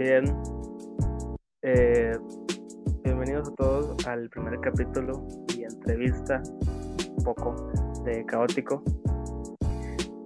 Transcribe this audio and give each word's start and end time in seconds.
Bien. 0.00 0.24
Eh, 1.60 2.16
bienvenidos 3.04 3.48
a 3.48 3.54
todos 3.56 4.06
al 4.06 4.30
primer 4.30 4.58
capítulo 4.60 5.28
y 5.54 5.64
entrevista, 5.64 6.42
un 7.18 7.22
poco 7.22 7.70
de 8.06 8.24
caótico. 8.24 8.82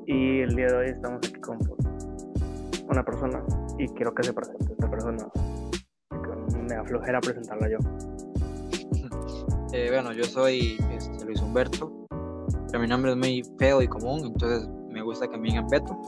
Y 0.07 0.43
el 0.43 0.55
día 0.55 0.69
de 0.69 0.77
hoy 0.77 0.87
estamos 0.91 1.19
aquí 1.29 1.41
con 1.41 1.59
una 2.89 3.05
persona 3.05 3.45
y 3.77 3.89
quiero 3.89 4.15
que 4.15 4.23
se 4.23 4.33
presente 4.33 4.75
esta 4.75 4.89
persona. 4.89 5.29
Me 6.69 6.77
aflojera 6.77 7.21
presentarla 7.21 7.69
yo. 7.69 7.79
Eh, 9.73 9.89
bueno, 9.91 10.13
yo 10.13 10.23
soy 10.23 10.79
este, 10.93 11.25
Luis 11.25 11.43
Humberto, 11.43 12.07
pero 12.69 12.79
mi 12.79 12.87
nombre 12.87 13.11
es 13.11 13.17
muy 13.17 13.43
feo 13.59 13.83
y 13.83 13.89
común, 13.89 14.25
entonces 14.25 14.69
me 14.89 15.03
gusta 15.03 15.27
que 15.27 15.37
me 15.37 15.49
digan 15.49 15.67
Beto. 15.67 15.99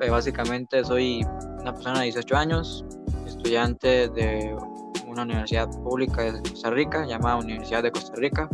Eh, 0.00 0.10
básicamente 0.10 0.84
soy 0.84 1.26
una 1.66 1.74
persona 1.74 1.98
de 1.98 2.04
18 2.04 2.36
años, 2.36 2.84
estudiante 3.26 4.08
de 4.10 4.56
una 5.04 5.22
universidad 5.22 5.68
pública 5.82 6.22
de 6.22 6.40
Costa 6.48 6.70
Rica, 6.70 7.04
llamada 7.06 7.38
Universidad 7.38 7.82
de 7.82 7.90
Costa 7.90 8.14
Rica, 8.14 8.48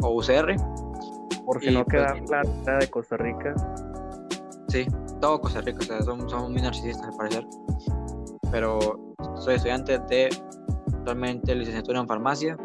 o 0.00 0.16
UCR. 0.16 0.56
Porque 1.46 1.70
Y, 1.70 1.74
no 1.74 1.84
pues, 1.84 2.02
queda 2.02 2.24
claro 2.24 2.50
la 2.66 2.78
de 2.78 2.90
Costa 2.90 3.16
Rica. 3.18 3.54
Sí, 4.66 4.84
todo 5.20 5.40
Costa 5.40 5.60
Rica, 5.60 5.78
o 5.80 5.84
sea, 5.84 6.02
somos, 6.02 6.28
somos 6.28 6.50
muy 6.50 6.60
narcisistas 6.60 7.06
al 7.06 7.16
parecer. 7.16 7.46
Pero 8.50 9.14
soy 9.36 9.54
estudiante 9.54 10.00
de 10.00 10.28
actualmente 10.92 11.54
licenciatura 11.54 12.00
en 12.00 12.08
farmacia, 12.08 12.56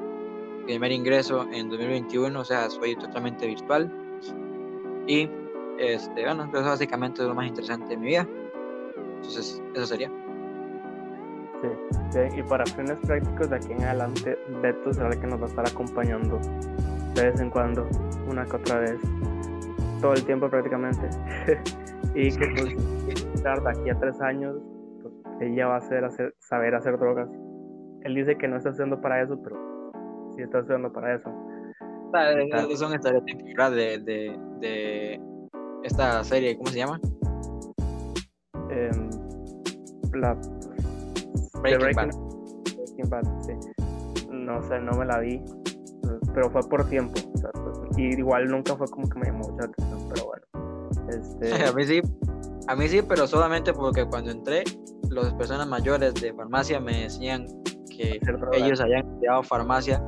primer 0.66 0.92
ingreso 0.92 1.46
en 1.52 1.70
2021, 1.70 2.40
o 2.40 2.44
sea, 2.44 2.72
soy 2.72 2.96
totalmente 2.96 3.46
virtual. 3.46 3.94
Y, 5.06 5.30
este, 5.78 6.24
bueno, 6.24 6.50
eso 6.52 6.64
básicamente 6.64 7.22
es 7.22 7.28
lo 7.28 7.36
más 7.36 7.46
interesante 7.46 7.90
de 7.90 7.98
mi 7.98 8.08
vida. 8.08 8.28
Entonces, 9.28 9.62
eso 9.76 9.86
sería. 9.86 10.10
Sí. 11.62 11.68
sí, 12.12 12.40
Y 12.40 12.44
para 12.44 12.66
fines 12.66 12.98
prácticos 13.06 13.50
de 13.50 13.56
aquí 13.58 13.72
en 13.74 13.84
adelante, 13.84 14.38
Beto 14.62 14.94
será 14.94 15.10
el 15.10 15.20
que 15.20 15.28
nos 15.28 15.42
va 15.42 15.46
a 15.46 15.50
estar 15.50 15.68
acompañando 15.68 16.40
de 17.16 17.32
vez 17.32 17.40
en 17.42 17.50
cuando, 17.50 17.88
una 18.30 18.46
que 18.46 18.56
otra 18.56 18.80
vez, 18.80 19.00
todo 20.02 20.14
el 20.14 20.24
tiempo 20.24 20.50
prácticamente. 20.50 21.10
y 22.16 22.32
que 22.32 22.48
pues, 23.06 23.44
de 23.44 23.70
aquí 23.70 23.90
a 23.90 24.00
tres 24.00 24.22
años, 24.22 24.56
pues, 25.02 25.14
ella 25.42 25.68
va 25.68 25.76
a 25.76 25.78
hacer, 25.80 26.06
hacer, 26.06 26.34
saber 26.40 26.76
hacer 26.76 26.98
drogas. 26.98 27.28
Él 28.04 28.16
dice 28.16 28.38
que 28.38 28.48
no 28.48 28.58
está 28.58 28.70
estudiando 28.70 29.02
para 29.02 29.22
eso, 29.24 29.42
pero 29.44 29.92
sí 30.36 30.44
está 30.44 30.60
estudiando 30.60 30.94
para 30.94 31.16
eso. 31.16 31.30
Esta- 32.14 32.76
Son 32.78 32.94
estereotipos 32.94 33.72
de, 33.72 34.00
de, 34.00 34.40
de 34.60 35.22
esta 35.84 36.24
serie, 36.24 36.56
¿cómo 36.58 36.70
se 36.70 36.78
llama? 36.78 37.00
Em, 38.70 39.10
la, 40.18 40.34
Breaking 41.62 41.96
Bad. 41.96 42.10
Breaking 42.76 43.10
Bad, 43.10 43.24
sí. 43.42 43.54
No 44.32 44.62
sé, 44.64 44.80
no 44.80 44.92
me 44.94 45.06
la 45.06 45.20
vi, 45.20 45.44
pero 46.34 46.50
fue 46.50 46.62
por 46.70 46.88
tiempo. 46.90 47.20
o 47.34 47.38
sea, 47.38 47.50
pues, 47.52 47.98
y 47.98 48.18
igual 48.18 48.48
nunca 48.48 48.76
fue 48.76 48.88
como 48.88 49.10
que 49.10 49.20
me 49.20 49.26
llamó 49.28 49.50
mucha 49.50 49.66
atención, 49.66 50.10
pero 50.14 50.26
bueno. 50.26 50.46
Este, 51.10 51.66
A 51.68 51.72
mí 51.74 51.86
sí, 51.86 52.02
a 52.68 52.76
mí 52.76 52.88
sí, 52.88 53.02
pero 53.02 53.28
solamente 53.28 53.74
porque 53.74 54.06
cuando 54.06 54.32
entré, 54.32 54.64
las 55.10 55.34
personas 55.34 55.68
mayores 55.68 56.14
de 56.16 56.34
farmacia 56.34 56.80
me 56.80 57.04
decían 57.04 57.48
que 57.90 58.20
ellos 58.54 58.82
habían 58.82 59.08
estudiado 59.08 59.44
farmacia 59.44 60.04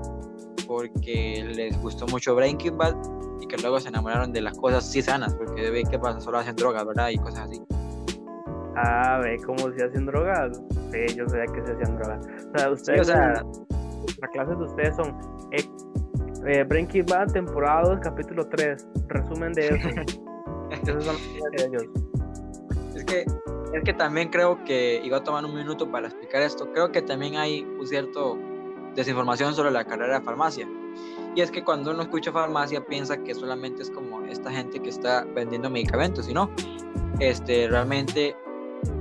porque 0.68 1.44
les 1.56 1.82
gustó 1.82 2.06
mucho 2.08 2.36
Breaking 2.36 2.78
Bad 2.78 2.96
y 3.42 3.48
que 3.48 3.58
luego 3.58 3.80
se 3.80 3.90
enamoraron 3.90 4.32
de 4.34 4.42
las 4.42 4.58
cosas 4.58 4.86
sí 4.86 5.02
sanas, 5.02 5.34
porque 5.34 5.72
ve 5.72 5.84
que 5.90 5.98
pasa, 5.98 6.20
solo 6.20 6.38
hacen 6.38 6.56
drogas, 6.56 6.86
¿verdad? 6.86 7.10
Y 7.10 7.18
cosas 7.18 7.50
así. 7.50 7.62
Ah, 8.81 9.19
ve 9.22 9.38
cómo 9.45 9.72
se 9.73 9.83
hacen 9.83 10.05
drogas. 10.05 10.61
Sí, 10.91 11.16
yo 11.16 11.27
sabía 11.27 11.45
que 11.47 11.66
se 11.66 11.73
hacían 11.73 11.97
drogas. 11.97 12.25
O 12.25 12.58
sea, 12.58 12.67
Sí, 12.67 12.73
ustedes, 12.73 13.02
o 13.02 13.03
sea, 13.03 13.44
las 14.22 14.31
clases 14.31 14.58
de 14.58 14.63
ustedes 14.63 14.95
son 14.95 15.17
eh, 15.52 15.69
eh, 16.47 16.63
Breaking 16.63 17.06
Bad, 17.06 17.34
temporada 17.34 17.89
2, 17.89 18.00
capítulo 18.01 18.47
3. 18.47 18.88
Resumen 19.07 19.51
de 19.53 19.68
eso. 19.68 19.88
Esas 20.72 21.03
son 21.03 21.16
las 21.16 21.51
de 21.51 21.66
ellos. 21.66 21.84
es 22.95 23.03
que, 23.03 23.25
es 23.73 23.84
que 23.84 23.94
también 23.94 24.29
creo 24.29 24.63
que, 24.63 25.01
iba 25.03 25.18
a 25.18 25.23
tomar 25.23 25.44
un 25.44 25.56
minuto 25.56 25.91
para 25.91 26.07
explicar 26.07 26.41
esto, 26.41 26.72
creo 26.72 26.91
que 26.91 27.01
también 27.01 27.35
hay 27.35 27.63
un 27.63 27.85
cierto 27.85 28.38
desinformación 28.95 29.56
sobre 29.56 29.72
la 29.72 29.84
carrera 29.84 30.19
de 30.19 30.25
farmacia. 30.25 30.68
Y 31.35 31.41
es 31.41 31.51
que 31.51 31.63
cuando 31.63 31.91
uno 31.91 32.03
escucha 32.03 32.31
farmacia 32.31 32.85
piensa 32.85 33.18
que 33.23 33.34
solamente 33.35 33.81
es 33.81 33.91
como 33.91 34.23
esta 34.25 34.51
gente 34.51 34.79
que 34.79 34.89
está 34.89 35.25
vendiendo 35.35 35.69
medicamentos, 35.69 36.29
y 36.29 36.34
no, 36.34 36.50
este, 37.19 37.68
realmente 37.68 38.35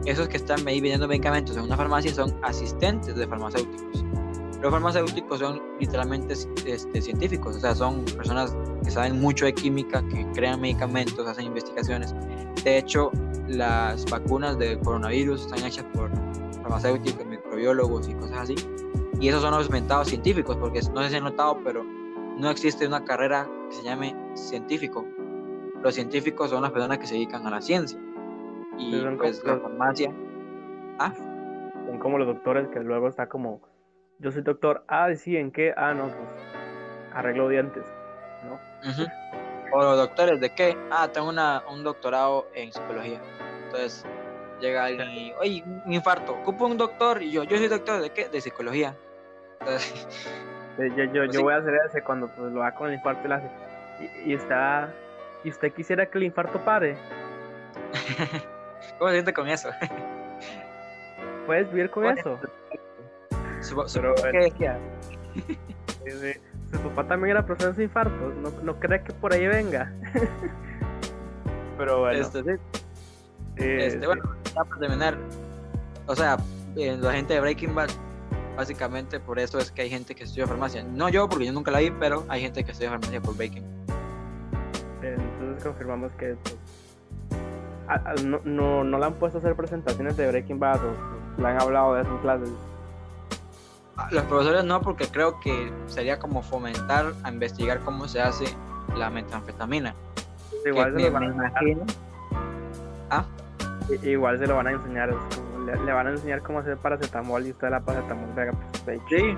esos 0.06 0.28
que 0.28 0.36
están 0.36 0.66
ahí 0.66 0.80
vendiendo 0.80 1.06
medicamentos 1.08 1.56
en 1.56 1.64
una 1.64 1.76
farmacia 1.76 2.12
son 2.12 2.34
asistentes 2.42 3.14
de 3.14 3.26
farmacéuticos. 3.26 4.04
Los 4.60 4.72
farmacéuticos 4.72 5.38
son 5.38 5.62
literalmente 5.78 6.34
este, 6.34 7.00
científicos, 7.00 7.56
o 7.56 7.60
sea, 7.60 7.74
son 7.74 8.04
personas 8.04 8.56
que 8.82 8.90
saben 8.90 9.20
mucho 9.20 9.44
de 9.44 9.54
química, 9.54 10.02
que 10.08 10.26
crean 10.32 10.60
medicamentos, 10.60 11.26
hacen 11.28 11.46
investigaciones. 11.46 12.12
De 12.64 12.78
hecho, 12.78 13.12
las 13.46 14.04
vacunas 14.06 14.58
del 14.58 14.80
coronavirus 14.80 15.42
están 15.42 15.64
hechas 15.64 15.84
por 15.94 16.10
farmacéuticos, 16.62 17.24
microbiólogos 17.24 18.08
y 18.08 18.14
cosas 18.14 18.38
así. 18.38 18.54
Y 19.20 19.28
esos 19.28 19.42
son 19.42 19.52
los 19.52 19.70
mentados 19.70 20.08
científicos, 20.08 20.56
porque 20.56 20.80
no 20.92 21.02
sé 21.02 21.10
si 21.10 21.16
han 21.16 21.24
notado, 21.24 21.58
pero 21.62 21.84
no 21.84 22.50
existe 22.50 22.86
una 22.86 23.04
carrera 23.04 23.48
que 23.68 23.76
se 23.76 23.82
llame 23.82 24.16
científico. 24.34 25.06
Los 25.82 25.94
científicos 25.94 26.50
son 26.50 26.62
las 26.62 26.72
personas 26.72 26.98
que 26.98 27.06
se 27.06 27.14
dedican 27.14 27.46
a 27.46 27.50
la 27.50 27.60
ciencia. 27.60 27.98
Y 28.78 29.04
pues 29.16 29.42
la 29.44 29.58
farmacia. 29.58 30.12
Ah, 30.98 31.12
Son 31.86 31.98
como 31.98 32.18
los 32.18 32.26
doctores 32.26 32.68
que 32.68 32.80
luego 32.80 33.08
está 33.08 33.28
como, 33.28 33.60
yo 34.18 34.30
soy 34.32 34.42
doctor, 34.42 34.84
ah, 34.88 35.12
sí, 35.14 35.36
¿en 35.36 35.50
qué? 35.50 35.74
Ah, 35.76 35.94
no, 35.94 36.04
pues 36.04 36.18
arreglo 37.14 37.48
dientes, 37.48 37.84
¿no? 38.44 38.58
O 39.72 39.82
los 39.82 39.96
doctores 39.96 40.40
de 40.40 40.50
qué? 40.54 40.76
Ah, 40.90 41.08
tengo 41.12 41.28
una, 41.28 41.62
un 41.70 41.84
doctorado 41.84 42.46
en 42.54 42.72
psicología. 42.72 43.20
Entonces 43.64 44.06
llega 44.60 44.84
alguien 44.84 45.10
y, 45.10 45.32
oye, 45.40 45.62
un 45.84 45.92
infarto, 45.92 46.32
ocupo 46.32 46.66
un 46.66 46.78
doctor. 46.78 47.22
Y 47.22 47.30
yo, 47.30 47.44
yo 47.44 47.56
soy 47.58 47.68
doctor 47.68 48.00
de 48.00 48.10
qué? 48.10 48.28
De 48.28 48.40
psicología. 48.40 48.96
Entonces, 49.60 50.06
Yo, 50.78 50.84
yo, 50.86 51.12
Pues 51.12 51.32
yo 51.32 51.38
sí. 51.40 51.42
voy 51.42 51.54
a 51.54 51.56
hacer 51.56 51.74
ese 51.86 52.02
cuando 52.02 52.28
pues, 52.28 52.52
lo 52.52 52.62
haga 52.62 52.74
con 52.76 52.88
el 52.88 52.94
infarto 52.94 53.28
y, 53.28 53.32
hace. 53.32 53.50
Y, 54.24 54.30
y 54.30 54.34
está, 54.34 54.92
¿y 55.44 55.50
usted 55.50 55.72
quisiera 55.72 56.06
que 56.06 56.18
el 56.18 56.24
infarto 56.24 56.58
pare? 56.64 56.96
¿cómo 58.98 59.10
se 59.10 59.16
siente 59.16 59.32
con 59.32 59.48
eso? 59.48 59.70
¿Puedes 61.46 61.72
vivir 61.72 61.90
con 61.90 62.06
eso? 62.06 62.38
Pero, 63.30 63.88
supongo 63.88 64.14
bueno. 64.14 64.32
que 64.32 64.38
decía. 64.38 64.78
Su 66.70 66.78
papá 66.80 67.08
también 67.08 67.30
era 67.30 67.46
profesor 67.46 67.74
de 67.74 67.84
infartos, 67.84 68.34
no, 68.36 68.50
no 68.62 68.78
cree 68.78 69.02
que 69.02 69.12
por 69.14 69.32
ahí 69.32 69.46
venga. 69.46 69.90
Pero 71.78 72.00
bueno, 72.00 72.20
este, 72.20 72.42
sí, 72.42 72.50
eh, 73.56 73.86
este, 73.86 74.00
sí. 74.00 74.06
bueno, 74.06 74.22
ya 74.54 74.64
para 74.64 74.80
terminar, 74.80 75.16
o 76.06 76.14
sea, 76.14 76.36
eh, 76.76 76.96
la 77.00 77.12
gente 77.12 77.34
de 77.34 77.40
Breaking 77.40 77.74
Bad, 77.74 77.88
básicamente 78.56 79.18
por 79.18 79.38
eso 79.38 79.58
es 79.58 79.70
que 79.70 79.82
hay 79.82 79.90
gente 79.90 80.14
que 80.14 80.24
estudia 80.24 80.46
farmacia. 80.46 80.82
No 80.82 81.08
yo, 81.08 81.28
porque 81.28 81.46
yo 81.46 81.52
nunca 81.52 81.70
la 81.70 81.78
vi, 81.78 81.90
pero 81.90 82.26
hay 82.28 82.42
gente 82.42 82.64
que 82.64 82.72
estudia 82.72 82.90
farmacia 82.90 83.20
por 83.20 83.36
Breaking. 83.36 83.64
Eh, 85.02 85.16
Entonces 85.18 85.64
confirmamos 85.64 86.12
que 86.12 86.36
no, 88.24 88.40
no, 88.44 88.84
no 88.84 88.98
le 88.98 89.04
han 89.06 89.14
puesto 89.14 89.38
a 89.38 89.40
hacer 89.40 89.54
presentaciones 89.54 90.16
de 90.16 90.28
Breaking 90.28 90.58
Bad 90.58 90.80
o 90.84 91.40
le 91.40 91.48
han 91.48 91.60
hablado 91.60 91.94
de 91.94 92.02
eso 92.02 92.10
en 92.10 92.18
clases. 92.18 92.50
Ah, 93.96 94.08
Los 94.10 94.24
profesores 94.24 94.64
no, 94.64 94.80
porque 94.80 95.06
creo 95.08 95.40
que 95.40 95.72
sería 95.86 96.18
como 96.18 96.42
fomentar 96.42 97.12
a 97.24 97.30
investigar 97.30 97.80
cómo 97.80 98.06
se 98.08 98.20
hace 98.20 98.44
la 98.96 99.10
metanfetamina. 99.10 99.94
Igual 100.66 100.94
se, 100.96 101.02
lo 101.04 101.12
van 101.12 101.22
a, 101.22 101.26
imagino. 101.26 101.84
Ah, 103.10 103.24
igual 104.02 104.38
se 104.38 104.46
lo 104.46 104.56
van 104.56 104.66
a 104.68 104.70
enseñar. 104.72 105.14
le, 105.66 105.84
le 105.84 105.92
van 105.92 106.06
a 106.06 106.10
enseñar 106.10 106.42
cómo 106.42 106.58
hacer 106.60 106.76
paracetamol 106.76 107.46
y 107.46 107.50
usted 107.52 107.70
la 107.70 107.80
paracetamol 107.80 108.28
pues, 108.34 108.88
ahí. 108.88 109.00
sí. 109.08 109.36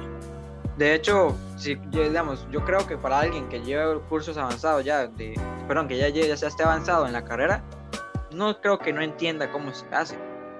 De 0.76 0.94
hecho, 0.94 1.37
si 1.56 1.75
digamos, 1.75 2.46
yo 2.50 2.64
creo 2.64 2.87
que 2.87 2.96
para 2.96 3.20
alguien 3.20 3.49
que 3.49 3.61
lleve 3.61 3.99
cursos 4.08 4.38
avanzados 4.38 4.82
ya, 4.85 5.06
de, 5.08 5.38
perdón, 5.69 5.88
que 5.88 5.99
ya, 5.99 6.08
lleve- 6.08 6.35
ya 6.35 6.46
esté 6.46 6.62
avanzado 6.62 7.06
en 7.06 7.12
la 7.12 7.23
carrera, 7.25 7.61
no 8.32 8.61
creo 8.61 8.79
que 8.79 8.93
no 8.93 9.00
entienda 9.03 9.50
cómo 9.50 9.73
se 9.73 9.87
hace. 9.94 10.19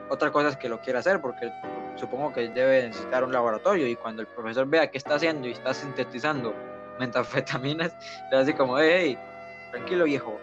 Otra 0.08 0.31
cosa 0.32 0.49
es 0.49 0.56
que 0.56 0.69
lo 0.69 0.81
quiera 0.81 0.99
hacer, 1.00 1.20
porque 1.20 1.52
supongo 1.96 2.32
que 2.32 2.49
debe 2.49 2.88
necesitar 2.88 3.25
un 3.25 3.32
laboratorio 3.32 3.87
y 3.87 3.94
cuando 3.96 4.22
el 4.22 4.28
profesor 4.28 4.67
vea 4.67 4.90
qué 4.90 4.99
está 4.99 5.14
haciendo 5.14 5.46
y 5.46 5.52
está 5.52 5.72
sintetizando 5.75 6.55
metanfetaminas, 6.99 7.94
le 8.31 8.38
decir 8.38 8.56
como, 8.56 8.78
hey, 8.78 8.90
hey, 8.93 9.19
tranquilo 9.70 10.05
viejo. 10.05 10.38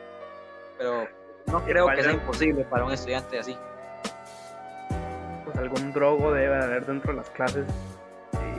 Pero 0.77 1.07
no 1.47 1.63
creo 1.63 1.87
que 1.87 2.03
sea 2.03 2.13
imposible 2.13 2.63
para 2.65 2.85
un 2.85 2.91
estudiante 2.91 3.39
así. 3.39 3.57
pues 5.43 5.57
algún 5.57 5.91
drogo 5.91 6.31
debe 6.31 6.55
de 6.55 6.63
haber 6.63 6.85
dentro 6.85 7.11
de 7.11 7.17
las 7.17 7.29
clases 7.31 7.65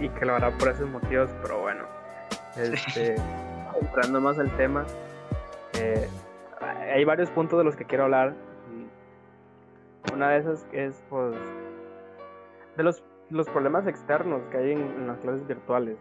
y, 0.01 0.07
y 0.07 0.09
que 0.11 0.25
lo 0.25 0.35
hará 0.35 0.51
por 0.51 0.69
esos 0.69 0.89
motivos, 0.89 1.31
pero 1.43 1.61
bueno, 1.61 1.85
este, 2.57 3.17
entrando 3.81 4.21
más 4.21 4.39
al 4.39 4.51
tema, 4.57 4.85
eh, 5.75 6.09
hay 6.93 7.05
varios 7.05 7.31
puntos 7.31 7.59
de 7.59 7.65
los 7.65 7.77
que 7.77 7.85
quiero 7.85 8.05
hablar. 8.05 8.35
Una 10.13 10.31
de 10.31 10.39
esas 10.39 10.67
es, 10.73 11.03
pues, 11.11 11.37
de 12.77 12.83
los, 12.83 13.05
los 13.31 13.49
problemas 13.49 13.87
externos 13.87 14.43
que 14.51 14.57
hay 14.57 14.73
en, 14.73 15.07
las 15.07 15.19
clases 15.19 15.47
virtuales, 15.47 15.99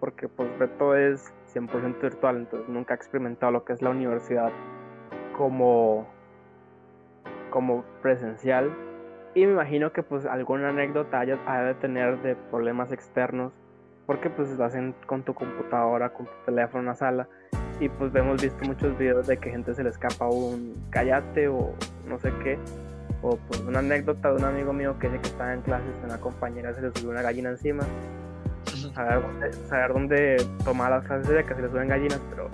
porque 0.00 0.28
pues 0.28 0.48
Beto 0.58 0.94
es 0.94 1.34
100% 1.54 2.00
virtual, 2.00 2.36
entonces 2.36 2.68
nunca 2.68 2.94
ha 2.94 2.96
experimentado 2.96 3.52
lo 3.52 3.64
que 3.64 3.72
es 3.72 3.82
la 3.82 3.90
universidad 3.90 4.52
como, 5.36 6.06
como 7.50 7.84
presencial. 8.02 8.70
Y 9.34 9.46
me 9.46 9.52
imagino 9.52 9.92
que 9.92 10.02
pues 10.02 10.26
alguna 10.26 10.68
anécdota 10.70 11.20
haya, 11.20 11.38
haya 11.46 11.62
de 11.62 11.74
tener 11.74 12.22
de 12.22 12.36
problemas 12.50 12.92
externos, 12.92 13.52
porque 14.06 14.30
pues 14.30 14.56
lo 14.56 14.64
hacen 14.64 14.94
con 15.06 15.22
tu 15.22 15.34
computadora, 15.34 16.10
con 16.10 16.26
tu 16.26 16.32
teléfono 16.46 16.80
en 16.80 16.86
la 16.86 16.94
sala, 16.94 17.28
y 17.80 17.88
pues 17.88 18.14
hemos 18.14 18.42
visto 18.42 18.64
muchos 18.64 18.96
videos 18.98 19.26
de 19.26 19.36
que 19.36 19.50
gente 19.50 19.74
se 19.74 19.82
le 19.82 19.90
escapa 19.90 20.28
un 20.28 20.74
callate 20.90 21.48
o 21.48 21.72
no 22.06 22.18
sé 22.18 22.32
qué, 22.42 22.58
o 23.22 23.36
pues 23.36 23.60
una 23.60 23.80
anécdota 23.80 24.30
de 24.30 24.36
un 24.36 24.44
amigo 24.44 24.72
mío 24.72 24.98
que 24.98 25.08
dice 25.08 25.22
que 25.22 25.28
estaba 25.28 25.52
en 25.52 25.62
clases, 25.62 25.90
una 26.04 26.20
compañera 26.20 26.72
se 26.74 26.82
le 26.82 26.90
subió 26.94 27.10
una 27.10 27.22
gallina 27.22 27.50
encima, 27.50 27.84
saber 28.94 29.22
dónde, 29.22 29.52
saber 29.68 29.92
dónde 29.92 30.46
tomar 30.64 30.90
las 30.90 31.04
clases 31.04 31.28
de 31.28 31.44
que 31.44 31.54
se 31.54 31.62
le 31.62 31.68
suben 31.68 31.88
gallinas, 31.88 32.20
pero 32.30 32.48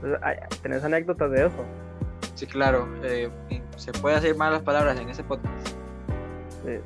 pues, 0.00 0.18
¿tenés 0.62 0.84
anécdotas 0.84 1.30
de 1.30 1.46
eso? 1.46 1.64
Sí, 2.34 2.46
claro, 2.46 2.88
eh, 3.02 3.30
se 3.76 3.92
puede 3.92 4.16
hacer 4.16 4.36
malas 4.36 4.62
palabras 4.62 4.98
en 5.00 5.08
ese 5.08 5.24
podcast. 5.24 5.68
Sí. 6.64 6.78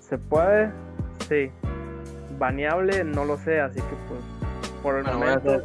¿Se 0.00 0.18
puede? 0.18 0.70
Sí. 1.28 1.50
Baneable, 2.38 3.04
no 3.04 3.24
lo 3.24 3.36
sé, 3.38 3.60
así 3.60 3.80
que 3.80 3.96
pues 4.08 4.20
por 4.82 4.96
el 4.96 5.04
momento 5.04 5.62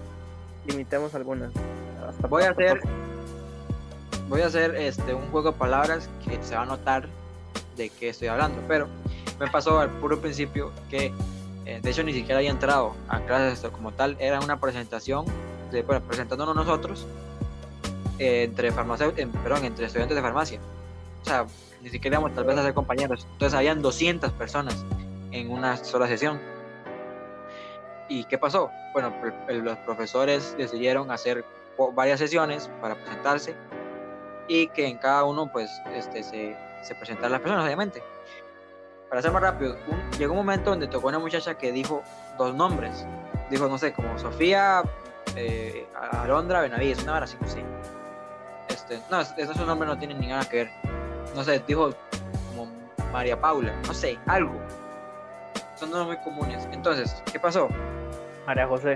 limitemos 0.68 1.16
algunas. 1.16 1.52
voy 2.30 2.44
a 2.44 2.52
hacer 2.52 2.82
voy 4.30 4.42
a 4.42 4.48
hacer 4.48 4.76
este 4.76 5.14
un 5.14 5.30
juego 5.32 5.52
de 5.52 5.58
palabras 5.58 6.10
que 6.24 6.42
se 6.44 6.56
va 6.56 6.64
a 6.64 6.66
notar 6.66 7.08
de 7.78 7.90
qué 7.90 8.10
estoy 8.10 8.28
hablando, 8.28 8.62
pero 8.68 8.88
me 9.40 9.48
pasó 9.48 9.80
al 9.80 9.90
puro 9.90 10.20
principio 10.20 10.72
que 10.90 11.12
eh, 11.66 11.80
de 11.82 11.90
hecho 11.90 12.04
ni 12.04 12.14
siquiera 12.14 12.38
había 12.38 12.52
entrado 12.52 12.96
a 13.08 13.20
clases 13.22 13.70
como 13.72 13.92
tal, 13.92 14.16
era 14.20 14.40
una 14.40 14.60
presentación 14.60 15.26
de, 15.72 15.84
presentándonos 15.84 16.56
nosotros 16.56 17.06
eh, 18.20 18.44
entre 18.44 18.72
farmacéuticos, 18.72 19.36
perdón, 19.42 19.66
entre 19.66 19.86
estudiantes 19.88 20.16
de 20.16 20.22
farmacia. 20.22 20.60
O 21.22 21.26
sea, 21.26 21.46
ni 21.82 21.90
siquiera 21.90 22.18
íbamos 22.18 22.34
tal 22.36 22.46
vez 22.46 22.58
a 22.58 22.74
compañeros. 22.74 23.28
Entonces 23.34 23.58
habían 23.58 23.82
200 23.82 24.32
personas 24.34 24.86
en 25.32 25.52
una 25.52 25.76
sola 25.78 26.08
sesión. 26.08 26.40
¿Y 28.08 28.24
qué 28.26 28.38
pasó? 28.38 28.70
Bueno, 28.94 29.14
los 29.50 29.78
profesores 29.80 30.56
decidieron 30.58 31.12
hacer 31.12 31.44
varias 31.94 32.20
sesiones 32.20 32.70
para 32.80 32.96
presentarse 32.96 33.56
y 34.48 34.68
que 34.70 34.88
en 34.88 34.98
cada 34.98 35.24
uno 35.24 35.52
pues 35.52 35.82
este, 35.94 36.24
se, 36.24 36.56
se 36.84 36.96
presentaran 36.96 37.32
las 37.32 37.42
personas, 37.42 37.66
obviamente. 37.66 38.04
Para 39.10 39.22
ser 39.22 39.32
más 39.32 39.42
rápido, 39.42 39.78
llegó 40.18 40.34
un 40.34 40.40
momento 40.40 40.72
donde 40.72 40.88
tocó 40.88 41.08
una 41.08 41.20
muchacha 41.20 41.58
que 41.58 41.72
dijo 41.72 42.04
dos 42.38 42.54
nombres. 42.54 43.06
Dijo, 43.50 43.68
no 43.68 43.78
sé, 43.78 43.94
como 43.94 44.18
Sofía 44.18 44.84
eh, 45.36 45.88
Alondra 46.12 46.62
Benavides, 46.62 47.04
una 47.04 47.14
hora 47.14 47.26
así, 47.26 47.38
sí. 47.46 47.62
Este, 48.70 49.00
no, 49.10 49.22
esos 49.22 49.58
nombres 49.66 49.90
no 49.90 49.98
tienen 49.98 50.20
ni 50.20 50.28
nada 50.28 50.46
que 50.46 50.58
ver. 50.58 50.72
No 51.36 51.44
sé, 51.44 51.62
dijo 51.68 51.92
como 52.50 52.68
María 53.12 53.40
Paula, 53.40 53.74
no 53.86 53.94
sé, 53.94 54.18
algo. 54.28 54.60
Son 55.76 55.92
nombres 55.92 56.18
muy 56.18 56.24
comunes. 56.24 56.68
Entonces, 56.72 57.22
¿qué 57.32 57.40
pasó? 57.40 57.70
María 58.46 58.68
José. 58.68 58.96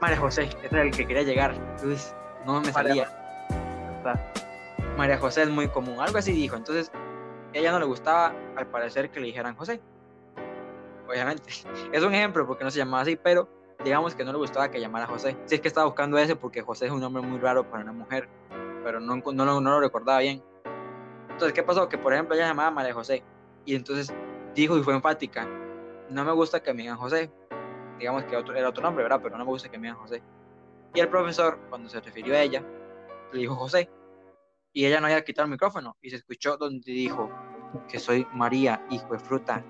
María 0.00 0.16
José, 0.16 0.44
ese 0.44 0.68
era 0.70 0.82
el 0.82 0.90
que 0.92 1.06
quería 1.06 1.22
llegar. 1.22 1.54
Uy, 1.82 1.98
no 2.46 2.60
me 2.60 2.72
salía. 2.72 3.08
María 4.98 5.16
José 5.16 5.42
es 5.42 5.48
muy 5.48 5.68
común, 5.68 6.00
algo 6.00 6.18
así 6.18 6.32
dijo. 6.32 6.56
Entonces, 6.56 6.90
ella 7.52 7.70
no 7.70 7.78
le 7.78 7.84
gustaba, 7.84 8.34
al 8.56 8.66
parecer, 8.66 9.10
que 9.10 9.20
le 9.20 9.28
dijeran 9.28 9.54
José. 9.54 9.80
Obviamente, 11.08 11.44
es 11.92 12.02
un 12.02 12.12
ejemplo 12.12 12.44
porque 12.48 12.64
no 12.64 12.70
se 12.72 12.78
llamaba 12.78 13.04
así, 13.04 13.14
pero 13.14 13.48
digamos 13.84 14.16
que 14.16 14.24
no 14.24 14.32
le 14.32 14.38
gustaba 14.38 14.72
que 14.72 14.80
llamara 14.80 15.06
José. 15.06 15.36
Si 15.44 15.54
es 15.54 15.60
que 15.60 15.68
estaba 15.68 15.86
buscando 15.86 16.18
ese 16.18 16.34
porque 16.34 16.62
José 16.62 16.86
es 16.86 16.90
un 16.90 17.00
nombre 17.00 17.22
muy 17.22 17.38
raro 17.38 17.62
para 17.70 17.84
una 17.84 17.92
mujer, 17.92 18.28
pero 18.82 18.98
no, 18.98 19.14
no, 19.16 19.60
no, 19.60 19.70
lo 19.70 19.80
recordaba 19.80 20.18
bien. 20.18 20.42
Entonces, 21.30 21.52
¿qué 21.52 21.62
pasó? 21.62 21.88
Que 21.88 21.96
por 21.96 22.12
ejemplo 22.12 22.34
ella 22.34 22.48
llamaba 22.48 22.72
María 22.72 22.92
José 22.92 23.22
y 23.64 23.76
entonces 23.76 24.12
dijo 24.56 24.76
y 24.76 24.82
fue 24.82 24.94
enfática, 24.94 25.48
no 26.10 26.24
me 26.24 26.32
gusta 26.32 26.60
que 26.60 26.74
me 26.74 26.82
digan 26.82 26.96
José. 26.96 27.30
Digamos 28.00 28.24
que 28.24 28.36
otro, 28.36 28.52
era 28.56 28.68
otro 28.68 28.82
nombre, 28.82 29.04
¿verdad? 29.04 29.20
Pero 29.22 29.38
no 29.38 29.44
me 29.44 29.50
gusta 29.50 29.68
que 29.68 29.78
me 29.78 29.86
digan 29.86 30.00
José. 30.00 30.22
Y 30.92 30.98
el 30.98 31.08
profesor, 31.08 31.56
cuando 31.68 31.88
se 31.88 32.00
refirió 32.00 32.34
a 32.34 32.40
ella, 32.40 32.64
le 33.32 33.38
dijo 33.38 33.54
José 33.54 33.88
y 34.72 34.86
ella 34.86 35.00
no 35.00 35.06
había 35.06 35.24
quitado 35.24 35.46
el 35.46 35.52
micrófono 35.52 35.96
y 36.02 36.10
se 36.10 36.16
escuchó 36.16 36.56
donde 36.56 36.92
dijo 36.92 37.30
que 37.88 37.98
soy 37.98 38.26
María, 38.32 38.84
hijo 38.90 39.12
de 39.12 39.18
fruta. 39.18 39.64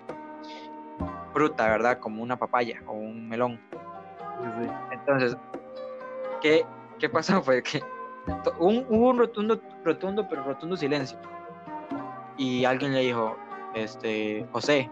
Fruta, 1.33 1.69
¿verdad? 1.69 1.99
Como 2.01 2.23
una 2.23 2.39
papaya 2.39 2.83
o 2.87 2.93
un 2.93 3.29
melón. 3.29 3.61
Entonces, 4.91 5.37
¿qué, 6.41 6.65
¿qué 6.99 7.09
pasó? 7.09 7.43
Fue 7.43 7.63
que 7.63 7.83
un, 8.59 8.85
hubo 8.89 9.11
un 9.11 9.19
rotundo, 9.19 9.61
rotundo, 9.85 10.27
pero 10.29 10.45
rotundo 10.45 10.77
silencio. 10.77 11.19
Y 12.37 12.65
alguien 12.65 12.93
le 12.95 13.01
dijo, 13.01 13.37
este, 13.75 14.47
José. 14.53 14.91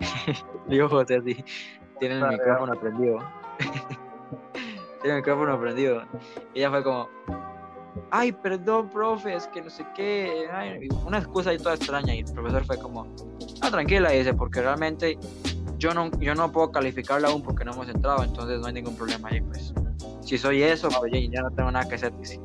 dijo 0.66 0.88
José 0.88 1.16
así, 1.16 1.44
tiene 1.98 2.16
el 2.16 2.28
micrófono 2.28 2.78
prendido. 2.78 3.18
tiene 5.02 5.16
el 5.16 5.16
micrófono 5.16 5.60
prendido. 5.60 6.04
Y 6.52 6.58
ella 6.58 6.70
fue 6.70 6.82
como, 6.82 7.08
ay, 8.10 8.32
perdón, 8.32 8.88
profe, 8.90 9.34
es 9.34 9.46
que 9.48 9.62
no 9.62 9.70
sé 9.70 9.84
qué, 9.94 10.48
una 11.06 11.18
excusa 11.18 11.50
ahí 11.50 11.58
toda 11.58 11.74
extraña 11.74 12.14
y 12.14 12.20
el 12.20 12.32
profesor 12.32 12.64
fue 12.64 12.78
como, 12.78 13.06
ah, 13.60 13.70
tranquila, 13.70 14.10
dice, 14.10 14.34
porque 14.34 14.60
realmente 14.60 15.18
yo 15.78 15.92
no, 15.92 16.10
yo 16.18 16.34
no 16.34 16.50
puedo 16.50 16.70
calificarla 16.70 17.28
aún 17.28 17.42
porque 17.42 17.64
no 17.64 17.72
hemos 17.72 17.88
entrado, 17.88 18.24
entonces 18.24 18.60
no 18.60 18.66
hay 18.66 18.72
ningún 18.74 18.96
problema 18.96 19.28
ahí, 19.28 19.40
pues. 19.40 19.72
Si 20.22 20.38
soy 20.38 20.62
eso, 20.62 20.88
pues 20.98 21.12
ya, 21.30 21.42
no 21.42 21.50
tengo 21.50 21.70
nada 21.70 21.86
que 21.86 21.96
hacer, 21.96 22.16
dice. 22.16 22.40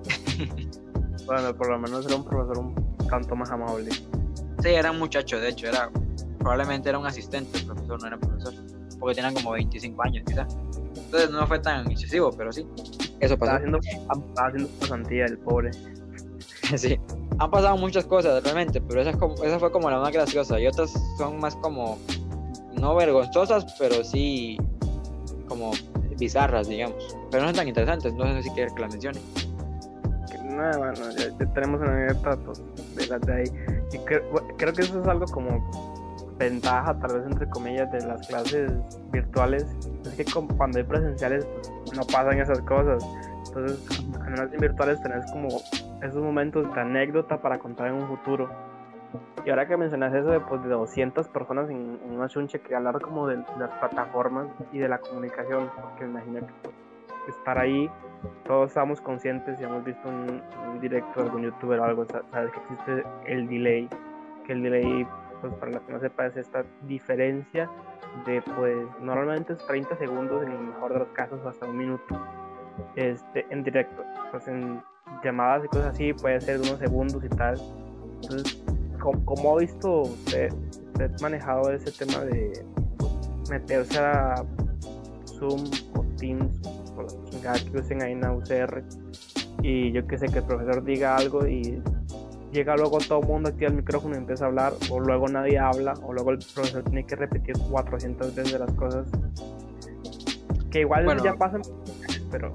bueno, 1.25 1.55
por 1.55 1.69
lo 1.69 1.79
menos 1.79 2.05
era 2.05 2.15
un 2.15 2.25
profesor 2.25 2.59
un 2.59 2.75
tanto 3.09 3.35
más 3.35 3.49
amable. 3.51 3.91
Sí, 3.91 4.69
era 4.69 4.91
un 4.91 4.99
muchacho, 4.99 5.39
de 5.39 5.49
hecho, 5.49 5.67
era, 5.67 5.89
probablemente 6.39 6.89
era 6.89 6.99
un 6.99 7.05
asistente, 7.05 7.59
el 7.59 7.65
profesor 7.65 8.01
no 8.01 8.07
era 8.07 8.17
profesor, 8.17 8.53
porque 8.99 9.15
tenían 9.15 9.33
como 9.33 9.51
25 9.51 10.03
años, 10.03 10.23
quizás. 10.27 10.57
Entonces 10.95 11.31
no 11.31 11.47
fue 11.47 11.59
tan 11.59 11.89
excesivo, 11.89 12.31
pero 12.31 12.51
sí. 12.51 12.67
Eso 13.19 13.37
pasó. 13.37 13.57
Estaba 13.57 13.57
haciendo, 13.57 13.79
haciendo 14.37 14.69
pasantía 14.79 15.25
el 15.25 15.37
pobre. 15.39 15.71
sí. 16.75 16.99
Han 17.39 17.51
pasado 17.51 17.77
muchas 17.77 18.05
cosas 18.05 18.43
realmente, 18.43 18.81
pero 18.81 19.01
esa, 19.01 19.13
como, 19.13 19.35
esa 19.43 19.59
fue 19.59 19.71
como 19.71 19.89
la 19.89 19.99
más 19.99 20.11
graciosa. 20.11 20.59
Y 20.59 20.67
otras 20.67 20.93
son 21.17 21.39
más 21.39 21.55
como, 21.57 21.97
no 22.73 22.95
vergonzosas, 22.95 23.65
pero 23.79 24.03
sí 24.03 24.57
como 25.47 25.71
bizarras, 26.17 26.67
digamos. 26.67 27.15
Pero 27.31 27.43
no 27.43 27.49
son 27.49 27.55
tan 27.55 27.67
interesantes, 27.67 28.13
no 28.13 28.25
sé 28.25 28.43
si 28.43 28.49
quieres 28.51 28.73
que 28.73 28.81
las 28.81 28.91
mencione. 28.91 29.19
No, 30.43 30.77
bueno, 30.77 30.93
ya, 31.17 31.47
tenemos 31.53 31.79
una 31.81 31.93
anécdota 31.93 32.37
pues, 32.43 32.61
de 32.95 33.07
las 33.07 33.21
de 33.21 33.33
ahí. 33.33 33.43
Y 33.93 33.97
creo 33.99 34.73
que 34.73 34.81
eso 34.81 35.01
es 35.01 35.07
algo 35.07 35.25
como 35.25 35.88
ventaja, 36.39 36.97
tal 36.97 37.19
vez 37.19 37.25
entre 37.27 37.47
comillas, 37.49 37.91
de 37.91 38.07
las 38.07 38.25
clases 38.27 38.71
virtuales 39.11 39.65
es 40.05 40.15
que 40.15 40.25
cuando 40.57 40.79
hay 40.79 40.85
presenciales 40.85 41.45
pues, 41.83 41.95
no 41.95 42.03
pasan 42.03 42.39
esas 42.39 42.61
cosas. 42.61 43.05
Entonces, 43.47 44.01
en 44.25 44.35
las 44.35 44.51
virtuales 44.51 45.01
tenés 45.01 45.29
como 45.31 45.49
esos 46.01 46.23
momentos 46.23 46.73
de 46.73 46.81
anécdota 46.81 47.41
para 47.41 47.59
contar 47.59 47.87
en 47.87 47.95
un 47.95 48.07
futuro. 48.07 48.49
Y 49.45 49.49
ahora 49.49 49.67
que 49.67 49.75
mencionas 49.75 50.13
eso 50.13 50.29
de, 50.29 50.39
pues, 50.39 50.61
de 50.63 50.69
200 50.69 51.27
personas 51.29 51.69
en, 51.69 51.99
una 52.09 52.27
chunche, 52.27 52.59
que 52.59 52.75
hablar 52.75 53.01
como 53.01 53.27
de, 53.27 53.37
las 53.57 53.71
plataformas 53.79 54.47
y 54.71 54.79
de 54.79 54.87
la 54.87 54.99
comunicación, 54.99 55.69
porque 55.81 56.05
imagino 56.05 56.39
que 56.39 56.53
pues, 56.63 56.75
estar 57.37 57.57
ahí, 57.57 57.89
todos 58.45 58.69
estamos 58.69 59.01
conscientes 59.01 59.59
y 59.59 59.63
hemos 59.63 59.83
visto 59.83 60.07
un, 60.07 60.41
un 60.69 60.79
directo 60.79 61.21
de 61.21 61.25
algún 61.25 61.43
youtuber 61.43 61.79
o 61.79 61.83
algo, 61.83 62.05
sabes 62.05 62.51
que 62.51 62.59
existe 62.59 63.03
el 63.25 63.47
delay, 63.47 63.89
que 64.45 64.53
el 64.53 64.63
delay 64.63 65.07
pues 65.41 65.53
para 65.55 65.71
la 65.71 65.79
que 65.79 65.93
no 65.93 65.99
sepa 65.99 66.27
es 66.27 66.37
esta 66.37 66.65
diferencia 66.83 67.69
de 68.25 68.41
pues 68.55 68.75
normalmente 69.01 69.53
es 69.53 69.65
30 69.67 69.97
segundos 69.97 70.43
en 70.43 70.51
el 70.51 70.59
mejor 70.59 70.93
de 70.93 70.99
los 70.99 71.07
casos 71.09 71.39
hasta 71.45 71.65
un 71.65 71.77
minuto 71.77 72.19
este 72.95 73.45
en 73.49 73.63
directo 73.63 74.03
pues 74.31 74.47
en 74.47 74.81
llamadas 75.23 75.65
y 75.65 75.67
cosas 75.67 75.87
así 75.87 76.13
puede 76.13 76.39
ser 76.41 76.59
de 76.59 76.67
unos 76.67 76.79
segundos 76.79 77.23
y 77.23 77.29
tal. 77.29 77.59
Entonces 78.21 78.63
¿cómo, 78.99 79.55
ha 79.55 79.59
visto 79.59 80.01
usted, 80.01 80.51
usted 80.87 81.11
manejado 81.21 81.71
ese 81.71 81.91
tema 81.91 82.23
de 82.25 82.65
meterse 83.49 83.99
a 83.99 84.45
Zoom 85.25 85.63
o 85.95 86.03
Teams 86.17 86.61
o 86.95 87.03
la 87.03 87.29
chingada 87.29 87.59
que 87.59 87.77
usen 87.77 88.01
ahí 88.01 88.11
en 88.11 88.21
la 88.21 88.33
UCR 88.33 88.83
y 89.61 89.91
yo 89.91 90.05
que 90.05 90.17
sé 90.17 90.27
que 90.27 90.39
el 90.39 90.45
profesor 90.45 90.83
diga 90.83 91.15
algo 91.15 91.47
y 91.47 91.81
llega 92.51 92.75
luego 92.75 92.97
todo 92.99 93.19
el 93.19 93.27
mundo 93.27 93.49
aquí 93.49 93.65
al 93.65 93.73
micrófono 93.73 94.15
y 94.15 94.17
empieza 94.17 94.45
a 94.45 94.47
hablar, 94.47 94.73
o 94.89 94.99
luego 94.99 95.27
nadie 95.27 95.59
habla, 95.59 95.93
o 96.03 96.13
luego 96.13 96.31
el 96.31 96.39
profesor 96.39 96.83
tiene 96.83 97.05
que 97.05 97.15
repetir 97.15 97.57
400 97.57 98.35
veces 98.35 98.59
las 98.59 98.71
cosas. 98.73 99.07
Que 100.71 100.81
igual 100.81 101.21
ya 101.23 101.35
pasan, 101.35 101.61
pero. 102.31 102.51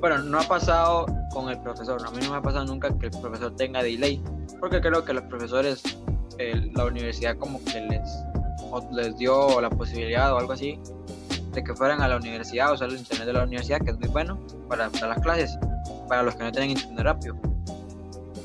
Bueno, 0.00 0.18
no 0.18 0.38
ha 0.38 0.44
pasado 0.46 1.06
con 1.32 1.48
el 1.48 1.58
profesor. 1.60 2.00
A 2.06 2.10
mí 2.10 2.18
no 2.22 2.32
me 2.32 2.36
ha 2.36 2.42
pasado 2.42 2.64
nunca 2.66 2.88
que 2.98 3.06
el 3.06 3.12
profesor 3.20 3.54
tenga 3.56 3.82
delay, 3.82 4.22
porque 4.60 4.80
creo 4.80 5.04
que 5.04 5.12
los 5.12 5.24
profesores 5.24 5.82
la 6.74 6.84
universidad 6.84 7.36
como 7.38 7.62
que 7.64 7.80
les, 7.80 8.24
les 8.92 9.16
dio 9.16 9.60
la 9.60 9.70
posibilidad 9.70 10.34
o 10.34 10.38
algo 10.38 10.52
así 10.52 10.78
de 11.52 11.64
que 11.64 11.74
fueran 11.74 12.02
a 12.02 12.08
la 12.08 12.16
universidad 12.16 12.70
o 12.70 12.74
usar 12.74 12.90
el 12.90 12.98
internet 12.98 13.26
de 13.26 13.32
la 13.32 13.44
universidad, 13.44 13.80
que 13.80 13.90
es 13.90 13.98
muy 13.98 14.08
bueno 14.08 14.38
para, 14.68 14.90
para 14.90 15.08
las 15.08 15.20
clases, 15.20 15.58
para 16.08 16.22
los 16.22 16.34
que 16.36 16.44
no 16.44 16.52
tienen 16.52 16.70
internet 16.70 17.04
rápido. 17.04 17.36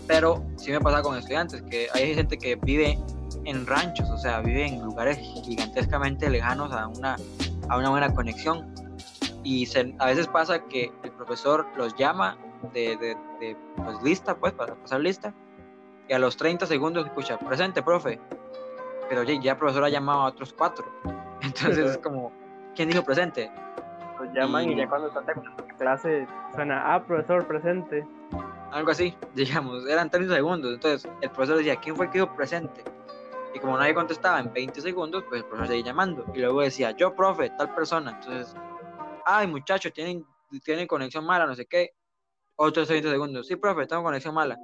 Pero 0.07 0.43
sí 0.57 0.71
me 0.71 0.79
pasa 0.79 1.01
con 1.01 1.17
estudiantes, 1.17 1.61
que 1.63 1.87
hay 1.93 2.13
gente 2.13 2.37
que 2.37 2.55
vive 2.55 2.99
en 3.45 3.65
ranchos, 3.65 4.09
o 4.09 4.17
sea, 4.17 4.41
vive 4.41 4.67
en 4.67 4.81
lugares 4.81 5.17
gigantescamente 5.17 6.29
lejanos 6.29 6.71
a 6.71 6.87
una, 6.87 7.15
a 7.69 7.77
una 7.77 7.89
buena 7.89 8.13
conexión. 8.13 8.73
Y 9.43 9.67
a 9.99 10.05
veces 10.05 10.27
pasa 10.27 10.63
que 10.65 10.91
el 11.03 11.11
profesor 11.11 11.65
los 11.75 11.95
llama 11.95 12.37
de, 12.73 12.95
de, 12.97 13.17
de 13.39 13.57
pues, 13.77 14.01
lista, 14.03 14.35
pues, 14.35 14.53
para 14.53 14.75
pasar 14.75 15.01
lista, 15.01 15.33
y 16.07 16.13
a 16.13 16.19
los 16.19 16.37
30 16.37 16.65
segundos 16.65 17.05
escucha, 17.05 17.39
presente, 17.39 17.81
profe. 17.81 18.19
Pero 19.09 19.23
ya, 19.23 19.39
ya 19.41 19.51
el 19.53 19.57
profesor 19.57 19.85
ha 19.85 19.89
llamado 19.89 20.21
a 20.21 20.25
otros 20.25 20.53
cuatro. 20.53 20.85
Entonces 21.41 21.91
es 21.91 21.97
como, 21.97 22.31
¿quién 22.75 22.89
dijo 22.89 23.03
presente? 23.03 23.51
Llaman 24.33 24.69
y, 24.69 24.75
ya 24.75 24.87
cuando 24.87 25.07
están 25.07 25.25
en 25.29 25.77
clase 25.77 26.27
suena, 26.53 26.93
ah, 26.93 27.03
profesor, 27.03 27.45
presente. 27.47 28.05
Algo 28.71 28.91
así, 28.91 29.15
digamos, 29.35 29.87
eran 29.87 30.09
30 30.09 30.35
segundos. 30.35 30.73
Entonces 30.73 31.09
el 31.21 31.29
profesor 31.29 31.57
decía, 31.57 31.75
¿quién 31.77 31.95
fue 31.95 32.05
el 32.05 32.11
que 32.11 32.19
dijo 32.19 32.35
presente? 32.35 32.83
Y 33.53 33.59
como 33.59 33.77
nadie 33.77 33.93
contestaba 33.93 34.39
en 34.39 34.51
20 34.53 34.79
segundos, 34.81 35.23
pues 35.27 35.41
el 35.41 35.47
profesor 35.47 35.67
seguía 35.67 35.85
llamando. 35.85 36.25
Y 36.33 36.39
luego 36.39 36.61
decía, 36.61 36.91
yo, 36.91 37.13
profe, 37.15 37.49
tal 37.57 37.73
persona. 37.75 38.11
Entonces, 38.11 38.55
ay, 39.25 39.47
muchachos, 39.47 39.91
tienen, 39.91 40.25
tienen 40.63 40.87
conexión 40.87 41.25
mala, 41.25 41.45
no 41.45 41.55
sé 41.55 41.65
qué. 41.65 41.91
Otros 42.55 42.87
20 42.87 43.09
segundos, 43.09 43.47
sí, 43.47 43.55
profe, 43.55 43.87
tengo 43.87 44.03
conexión 44.03 44.33
mala. 44.33 44.57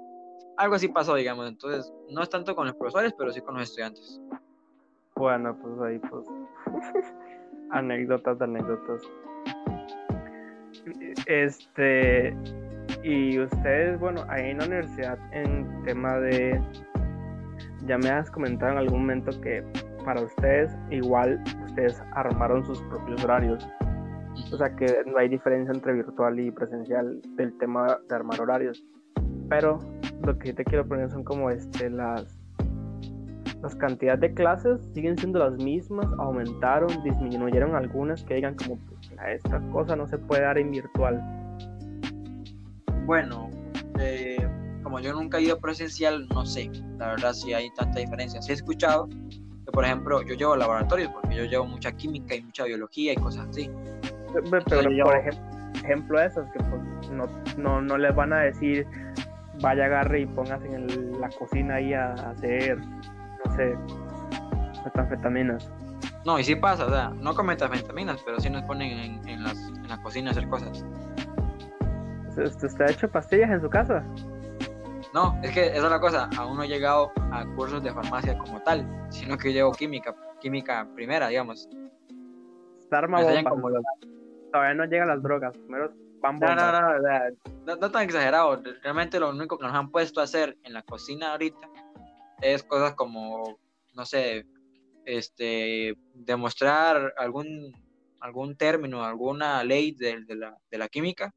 Algo 0.56 0.76
así 0.76 0.88
pasó, 0.88 1.16
digamos. 1.16 1.48
Entonces, 1.48 1.92
no 2.10 2.24
es 2.24 2.30
tanto 2.30 2.56
con 2.56 2.68
los 2.68 2.76
profesores, 2.76 3.14
pero 3.18 3.32
sí 3.32 3.42
con 3.42 3.56
los 3.56 3.64
estudiantes. 3.64 4.22
Bueno, 5.16 5.58
pues 5.60 5.80
ahí, 5.82 6.00
pues. 6.00 6.26
anécdotas, 7.72 8.40
anécdotas. 8.42 9.02
Este. 11.25 12.36
Y 13.04 13.39
ustedes, 13.39 14.00
bueno, 14.00 14.25
ahí 14.30 14.51
en 14.51 14.60
la 14.60 14.66
universidad, 14.66 15.18
en 15.32 15.84
tema 15.84 16.18
de 16.20 16.62
ya 17.86 17.98
me 17.98 18.10
has 18.10 18.30
comentado 18.30 18.74
en 18.74 18.77
algún 18.80 19.01
momento 19.01 19.39
que 19.42 19.63
para 20.04 20.22
ustedes 20.22 20.75
igual 20.89 21.42
ustedes 21.66 22.01
armaron 22.13 22.66
sus 22.66 22.82
propios 22.84 23.24
horarios. 23.24 23.68
O 24.51 24.58
sea 24.58 24.75
que 24.75 25.04
no 25.06 25.18
hay 25.18 25.30
diferencia 25.30 25.74
entre 25.74 25.94
virtual 25.94 26.39
y 26.39 26.51
presencial 26.51 27.20
del 27.36 27.58
tema 27.58 28.00
de 28.08 28.16
armar 28.16 28.39
horarios. 28.42 28.86
Pero 29.50 29.80
lo 30.24 30.38
que 30.38 30.54
te 30.54 30.63
quiero 30.63 30.88
poner 30.88 31.10
son 31.10 31.24
como 31.24 31.50
este 31.50 31.89
las 31.89 32.37
las 33.62 33.76
cantidades 33.76 34.22
de 34.22 34.34
clases 34.34 34.80
siguen 34.94 35.18
siendo 35.18 35.40
las 35.40 35.54
mismas, 35.54 36.08
aumentaron, 36.20 36.90
disminuyeron 37.04 37.76
algunas 37.76 38.24
que 38.24 38.36
digan 38.36 38.56
como 38.56 38.78
pues, 38.78 39.12
esta 39.28 39.60
cosa 39.72 39.96
no 39.96 40.08
se 40.08 40.18
puede 40.18 40.44
dar 40.44 40.58
en 40.58 40.72
virtual. 40.72 41.22
Bueno, 43.06 43.50
eh, 44.00 44.48
como 44.84 45.00
yo 45.00 45.14
nunca 45.14 45.38
he 45.40 45.44
ido 45.44 45.60
presencial, 45.60 46.28
no 46.30 46.46
sé, 46.46 46.70
la 46.98 47.10
verdad 47.10 47.34
si 47.34 47.54
hay 47.54 47.70
tanta 47.72 48.00
diferencia. 48.00 48.42
Sí 48.42 48.52
he 48.52 48.56
escuchado 48.56 49.08
que, 49.08 49.72
por 49.72 49.86
ejemplo, 49.86 50.22
yo 50.22 50.36
llevo 50.36 50.56
laboratorios 50.56 51.12
porque 51.12 51.36
yo 51.36 51.46
llevo 51.46 51.66
mucha 51.66 51.92
química 51.92 52.36
y 52.36 52.42
mucha 52.42 52.66
biología 52.66 53.14
y 53.14 53.16
cosas 53.16 53.48
así. 53.50 53.72
Pero, 54.34 54.64
por 55.04 55.16
ejemplo, 55.16 55.58
ejemplo 55.84 56.22
esas 56.22 56.52
que 56.52 56.60
pues, 56.60 57.12
no, 57.12 57.26
no, 57.58 57.82
no, 57.82 57.98
les 57.98 58.16
van 58.16 58.34
a 58.34 58.40
decir 58.42 58.86
vaya 59.62 59.86
agarre 59.86 60.22
y 60.22 60.26
pongas 60.26 60.64
en 60.64 61.20
la 61.20 61.30
cocina 61.30 61.76
ahí 61.76 61.94
a, 61.94 62.14
hacer, 62.14 62.80
sé, 63.58 63.78
metanfetaminas. 64.86 65.70
No, 66.26 66.40
y 66.40 66.44
sí 66.44 66.56
pasa, 66.56 66.86
o 66.86 66.90
sea, 66.90 67.10
no 67.10 67.34
con 67.34 67.46
metanfetaminas, 67.46 68.22
pero 68.24 68.40
sí 68.40 68.50
nos 68.50 68.64
ponen 68.64 68.98
en, 68.98 69.28
en, 69.28 69.44
las, 69.44 69.58
en 69.58 69.88
la 69.88 70.02
cocina 70.02 70.30
a 70.30 70.32
hacer 70.32 70.48
cosas. 70.48 70.86
¿Usted 72.38 72.82
ha 72.82 72.92
hecho 72.92 73.10
pastillas 73.10 73.50
en 73.50 73.62
su 73.62 73.70
casa? 73.70 74.04
No, 75.14 75.40
es 75.42 75.52
que 75.52 75.68
esa 75.68 75.86
es 75.86 75.92
la 75.92 76.00
cosa, 76.00 76.30
aún 76.38 76.58
no 76.58 76.64
he 76.64 76.68
llegado 76.68 77.12
a 77.32 77.46
cursos 77.56 77.82
de 77.84 77.92
farmacia 77.92 78.38
como 78.38 78.62
tal, 78.62 78.86
sino 79.10 79.38
que 79.38 79.52
llevo 79.52 79.72
química, 79.72 80.16
química 80.40 80.88
primera, 80.94 81.28
digamos. 81.30 81.68
Bomba. 83.50 83.82
Todavía 84.52 84.74
no 84.76 84.86
llegan 84.86 85.08
las 85.08 85.24
drogas, 85.24 85.58
primero 85.58 85.92
van 86.22 86.40
No, 86.40 86.56
no, 86.56 86.72
no, 86.72 87.00
no, 87.66 87.76
no, 87.76 87.92
tan 87.92 88.04
exagerado. 88.04 88.62
Realmente 88.84 89.20
lo 89.20 89.30
único 89.30 89.58
que 89.58 89.66
nos 89.66 89.76
han 89.76 89.92
puesto 89.92 90.20
a 90.20 90.24
hacer 90.24 90.58
en 90.64 90.74
la 90.74 90.84
cocina 90.84 91.32
ahorita 91.32 91.70
es 92.41 92.63
cosas 92.63 92.94
como, 92.96 93.58
no 93.94 94.06
sé, 94.06 94.46
este, 95.06 95.96
demostrar 96.13 97.13
algún, 97.17 97.74
algún 98.20 98.56
término, 98.58 99.03
alguna 99.03 99.63
ley 99.63 99.91
de, 99.91 100.22
de, 100.25 100.36
la, 100.36 100.58
de 100.70 100.77
la 100.77 100.88
química 100.88 101.34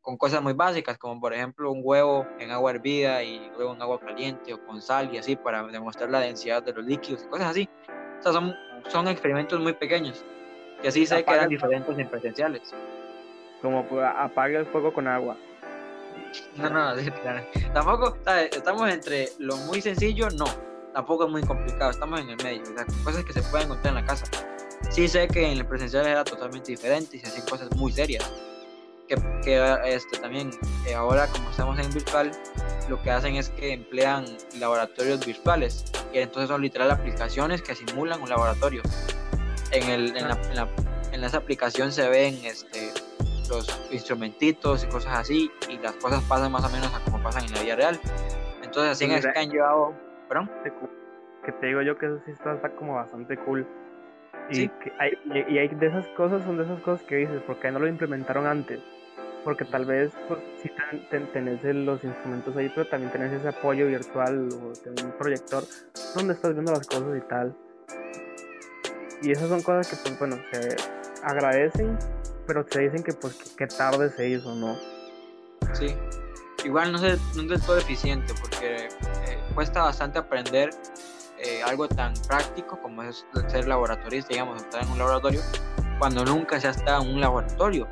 con 0.00 0.16
cosas 0.16 0.42
muy 0.42 0.54
básicas, 0.54 0.96
como 0.96 1.20
por 1.20 1.34
ejemplo 1.34 1.70
un 1.70 1.82
huevo 1.84 2.26
en 2.38 2.50
agua 2.50 2.70
hervida 2.70 3.22
y 3.22 3.50
luego 3.54 3.74
en 3.74 3.82
agua 3.82 4.00
caliente 4.00 4.54
o 4.54 4.66
con 4.66 4.80
sal 4.80 5.14
y 5.14 5.18
así 5.18 5.36
para 5.36 5.66
demostrar 5.66 6.10
la 6.10 6.20
densidad 6.20 6.62
de 6.62 6.72
los 6.72 6.86
líquidos 6.86 7.24
y 7.24 7.28
cosas 7.28 7.50
así. 7.50 7.68
O 8.18 8.22
sea, 8.22 8.32
son, 8.32 8.54
son 8.88 9.08
experimentos 9.08 9.60
muy 9.60 9.74
pequeños 9.74 10.24
que 10.80 10.88
así 10.88 11.06
sé 11.06 11.24
que 11.24 11.30
eran 11.32 11.48
diferentes 11.48 11.98
en 11.98 12.08
presenciales. 12.08 12.74
Como 13.60 13.86
apague 14.00 14.56
el 14.56 14.66
fuego 14.66 14.92
con 14.92 15.06
agua. 15.06 15.36
No, 16.56 16.70
no, 16.70 16.94
tampoco 17.72 18.16
estamos 18.52 18.90
entre 18.90 19.30
lo 19.38 19.56
muy 19.56 19.80
sencillo, 19.80 20.28
no, 20.30 20.46
tampoco 20.92 21.26
es 21.26 21.30
muy 21.30 21.42
complicado, 21.42 21.90
estamos 21.90 22.20
en 22.20 22.30
el 22.30 22.36
medio, 22.36 22.62
o 22.62 22.74
sea, 22.74 22.86
cosas 23.04 23.24
que 23.24 23.32
se 23.32 23.42
pueden 23.42 23.66
encontrar 23.66 23.96
en 23.96 24.00
la 24.02 24.06
casa. 24.06 24.24
Sí 24.90 25.08
sé 25.08 25.28
que 25.28 25.52
en 25.52 25.58
el 25.58 25.66
presencial 25.66 26.06
era 26.06 26.24
totalmente 26.24 26.72
diferente 26.72 27.16
y 27.16 27.20
se 27.20 27.26
hacen 27.26 27.44
cosas 27.46 27.70
muy 27.76 27.92
serias 27.92 28.30
que, 29.42 29.82
este, 29.86 30.18
también 30.18 30.50
eh, 30.86 30.94
ahora 30.94 31.26
como 31.28 31.50
estamos 31.50 31.78
en 31.78 31.92
virtual, 31.92 32.30
lo 32.88 33.00
que 33.02 33.10
hacen 33.10 33.36
es 33.36 33.48
que 33.50 33.72
emplean 33.72 34.24
laboratorios 34.58 35.24
virtuales, 35.24 35.84
y 36.12 36.18
entonces 36.18 36.48
son 36.48 36.62
literal 36.62 36.90
aplicaciones 36.90 37.62
que 37.62 37.74
simulan 37.74 38.22
un 38.22 38.28
laboratorio. 38.28 38.82
En, 39.72 39.88
el, 39.88 40.16
en, 40.16 40.28
la, 40.28 40.68
en, 41.12 41.24
esa 41.24 41.38
aplicación 41.38 41.92
se 41.92 42.08
ven 42.08 42.40
este, 42.44 42.92
los 43.50 43.88
instrumentitos 43.90 44.84
y 44.84 44.86
cosas 44.86 45.18
así, 45.18 45.50
y 45.68 45.78
las 45.78 45.92
cosas 45.96 46.22
pasan 46.24 46.52
más 46.52 46.64
o 46.64 46.70
menos 46.70 46.94
a 46.94 47.04
como 47.04 47.22
pasan 47.22 47.44
en 47.44 47.52
la 47.52 47.62
vida 47.62 47.76
real. 47.76 48.00
Entonces 48.62 48.92
así 48.92 49.04
es 49.04 49.26
que 49.26 49.38
han 49.38 49.50
llevado... 49.50 49.94
¿Perdón? 50.28 50.50
Que 51.44 51.52
te 51.52 51.66
digo 51.66 51.82
yo 51.82 51.98
que 51.98 52.06
eso 52.06 52.20
sí 52.24 52.30
está, 52.30 52.54
está 52.54 52.70
como 52.70 52.94
bastante 52.94 53.36
cool. 53.38 53.66
Y, 54.48 54.68
que 54.68 54.92
hay, 54.98 55.12
y 55.48 55.58
hay 55.58 55.68
de 55.68 55.86
esas 55.86 56.06
cosas, 56.08 56.44
son 56.44 56.56
de 56.56 56.64
esas 56.64 56.80
cosas 56.80 57.04
que 57.06 57.16
dices, 57.16 57.42
porque 57.46 57.70
no 57.70 57.80
lo 57.80 57.88
implementaron 57.88 58.46
antes? 58.46 58.80
porque 59.44 59.64
tal 59.64 59.84
vez 59.84 60.12
pues, 60.28 60.40
sí 60.62 60.70
tenés 61.10 61.62
los 61.62 62.02
instrumentos 62.04 62.56
ahí, 62.56 62.70
pero 62.74 62.86
también 62.88 63.12
tenés 63.12 63.32
ese 63.32 63.48
apoyo 63.48 63.86
virtual 63.86 64.48
o 64.52 64.72
tenés 64.72 65.02
un 65.02 65.12
proyector 65.12 65.64
donde 66.14 66.34
estás 66.34 66.52
viendo 66.52 66.72
las 66.72 66.86
cosas 66.86 67.16
y 67.16 67.28
tal. 67.28 67.56
Y 69.22 69.32
esas 69.32 69.48
son 69.48 69.62
cosas 69.62 69.88
que, 69.88 69.96
pues 69.96 70.18
bueno, 70.18 70.36
se 70.52 70.76
agradecen, 71.22 71.98
pero 72.50 72.66
se 72.68 72.80
dicen 72.80 73.04
que 73.04 73.12
pues 73.12 73.54
que, 73.56 73.68
tarde 73.68 74.10
se 74.10 74.28
hizo, 74.28 74.52
¿no? 74.56 74.76
Sí, 75.72 75.94
igual 76.64 76.90
no, 76.90 76.98
sé, 76.98 77.16
no 77.36 77.42
es 77.42 77.48
del 77.48 77.62
todo 77.62 77.78
eficiente 77.78 78.34
porque 78.40 78.86
eh, 78.86 79.38
cuesta 79.54 79.84
bastante 79.84 80.18
aprender 80.18 80.70
eh, 81.38 81.62
algo 81.62 81.86
tan 81.86 82.12
práctico 82.26 82.76
como 82.82 83.04
es 83.04 83.24
ser 83.46 83.68
laboratorista, 83.68 84.30
digamos, 84.30 84.60
estar 84.60 84.82
en 84.82 84.90
un 84.90 84.98
laboratorio, 84.98 85.42
cuando 86.00 86.24
nunca 86.24 86.58
se 86.58 86.66
ha 86.66 86.70
estado 86.70 87.04
en 87.04 87.14
un 87.14 87.20
laboratorio 87.20 87.86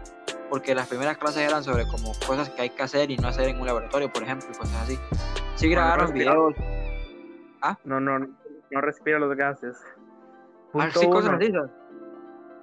porque 0.50 0.74
las 0.74 0.88
primeras 0.88 1.18
clases 1.18 1.48
eran 1.48 1.62
sobre 1.62 1.86
como 1.86 2.10
cosas 2.26 2.50
que 2.50 2.62
hay 2.62 2.70
que 2.70 2.82
hacer 2.82 3.12
y 3.12 3.16
no 3.16 3.28
hacer 3.28 3.48
en 3.50 3.60
un 3.60 3.66
laboratorio, 3.66 4.12
por 4.12 4.24
ejemplo, 4.24 4.48
cosas 4.58 4.74
así. 4.82 4.98
Sí 5.54 5.68
grabaron 5.68 6.12
videos. 6.12 6.56
¿Ah? 7.62 7.78
No, 7.84 8.00
no, 8.00 8.18
no 8.18 8.80
respira 8.80 9.20
los 9.20 9.36
gases. 9.36 9.76
ah, 10.74 10.90
sí, 10.92 11.08
cosas 11.08 11.34
así. 11.34 11.52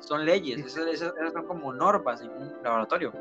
Son 0.05 0.24
leyes, 0.24 0.77
esas, 0.77 1.13
son 1.33 1.47
como 1.47 1.74
normas 1.74 2.21
en 2.21 2.29
un 2.29 2.53
laboratorio. 2.63 3.12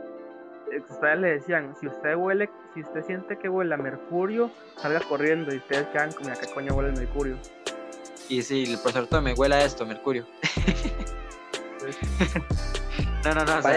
Ustedes 0.91 1.19
le 1.19 1.29
decían, 1.29 1.75
si 1.81 1.87
usted 1.87 2.14
huele, 2.14 2.50
si 2.75 2.83
usted 2.83 3.03
siente 3.05 3.38
que 3.38 3.49
huele 3.49 3.73
a 3.75 3.79
mercurio, 3.79 4.50
salga 4.76 5.00
corriendo 5.00 5.55
y 5.55 5.59
ustedes 5.59 5.87
quedan 5.88 6.12
como, 6.12 6.31
¿a 6.31 6.35
qué 6.35 6.47
coño 6.53 6.75
huele 6.75 6.91
el 6.91 6.97
mercurio? 6.97 7.38
Y 8.29 8.43
si 8.43 8.64
el 8.64 8.79
profesor 8.79 9.23
me 9.23 9.33
huele 9.33 9.55
a 9.55 9.64
esto, 9.64 9.87
mercurio. 9.87 10.26
no, 13.25 13.35
no, 13.35 13.45
no, 13.45 13.61
no. 13.61 13.69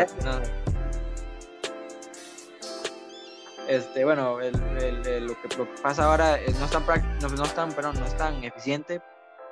Este, 3.67 4.05
bueno, 4.05 4.39
lo, 4.39 5.41
que, 5.41 5.47
pasa 5.81 6.05
ahora 6.05 6.37
no 6.59 6.65
es 6.65 6.71
tan, 6.71 6.85
no, 7.21 7.29
no, 7.29 7.43
tan, 7.43 7.69
no 7.99 8.05
es 8.05 8.17
tan 8.17 8.43
eficiente 8.43 9.01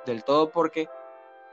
del 0.06 0.24
todo 0.24 0.50
porque 0.50 0.88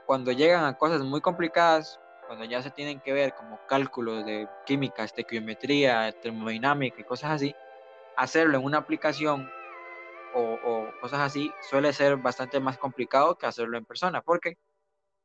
cuando 0.06 0.32
llegan 0.32 0.64
a 0.64 0.76
cosas 0.76 1.02
muy 1.02 1.20
complicadas, 1.20 2.00
cuando 2.26 2.44
ya 2.44 2.62
se 2.62 2.70
tienen 2.70 3.00
que 3.00 3.12
ver 3.12 3.34
como 3.34 3.58
cálculos 3.66 4.24
de 4.24 4.48
química, 4.66 5.04
estequiometría, 5.04 6.12
termodinámica 6.20 7.00
y 7.00 7.04
cosas 7.04 7.32
así, 7.32 7.54
hacerlo 8.16 8.58
en 8.58 8.64
una 8.64 8.78
aplicación 8.78 9.50
o, 10.34 10.88
cosas 11.00 11.20
así, 11.20 11.52
suele 11.70 11.92
ser 11.92 12.16
bastante 12.16 12.58
más 12.58 12.76
complicado 12.76 13.38
que 13.38 13.46
hacerlo 13.46 13.78
en 13.78 13.84
persona, 13.84 14.20
porque, 14.20 14.58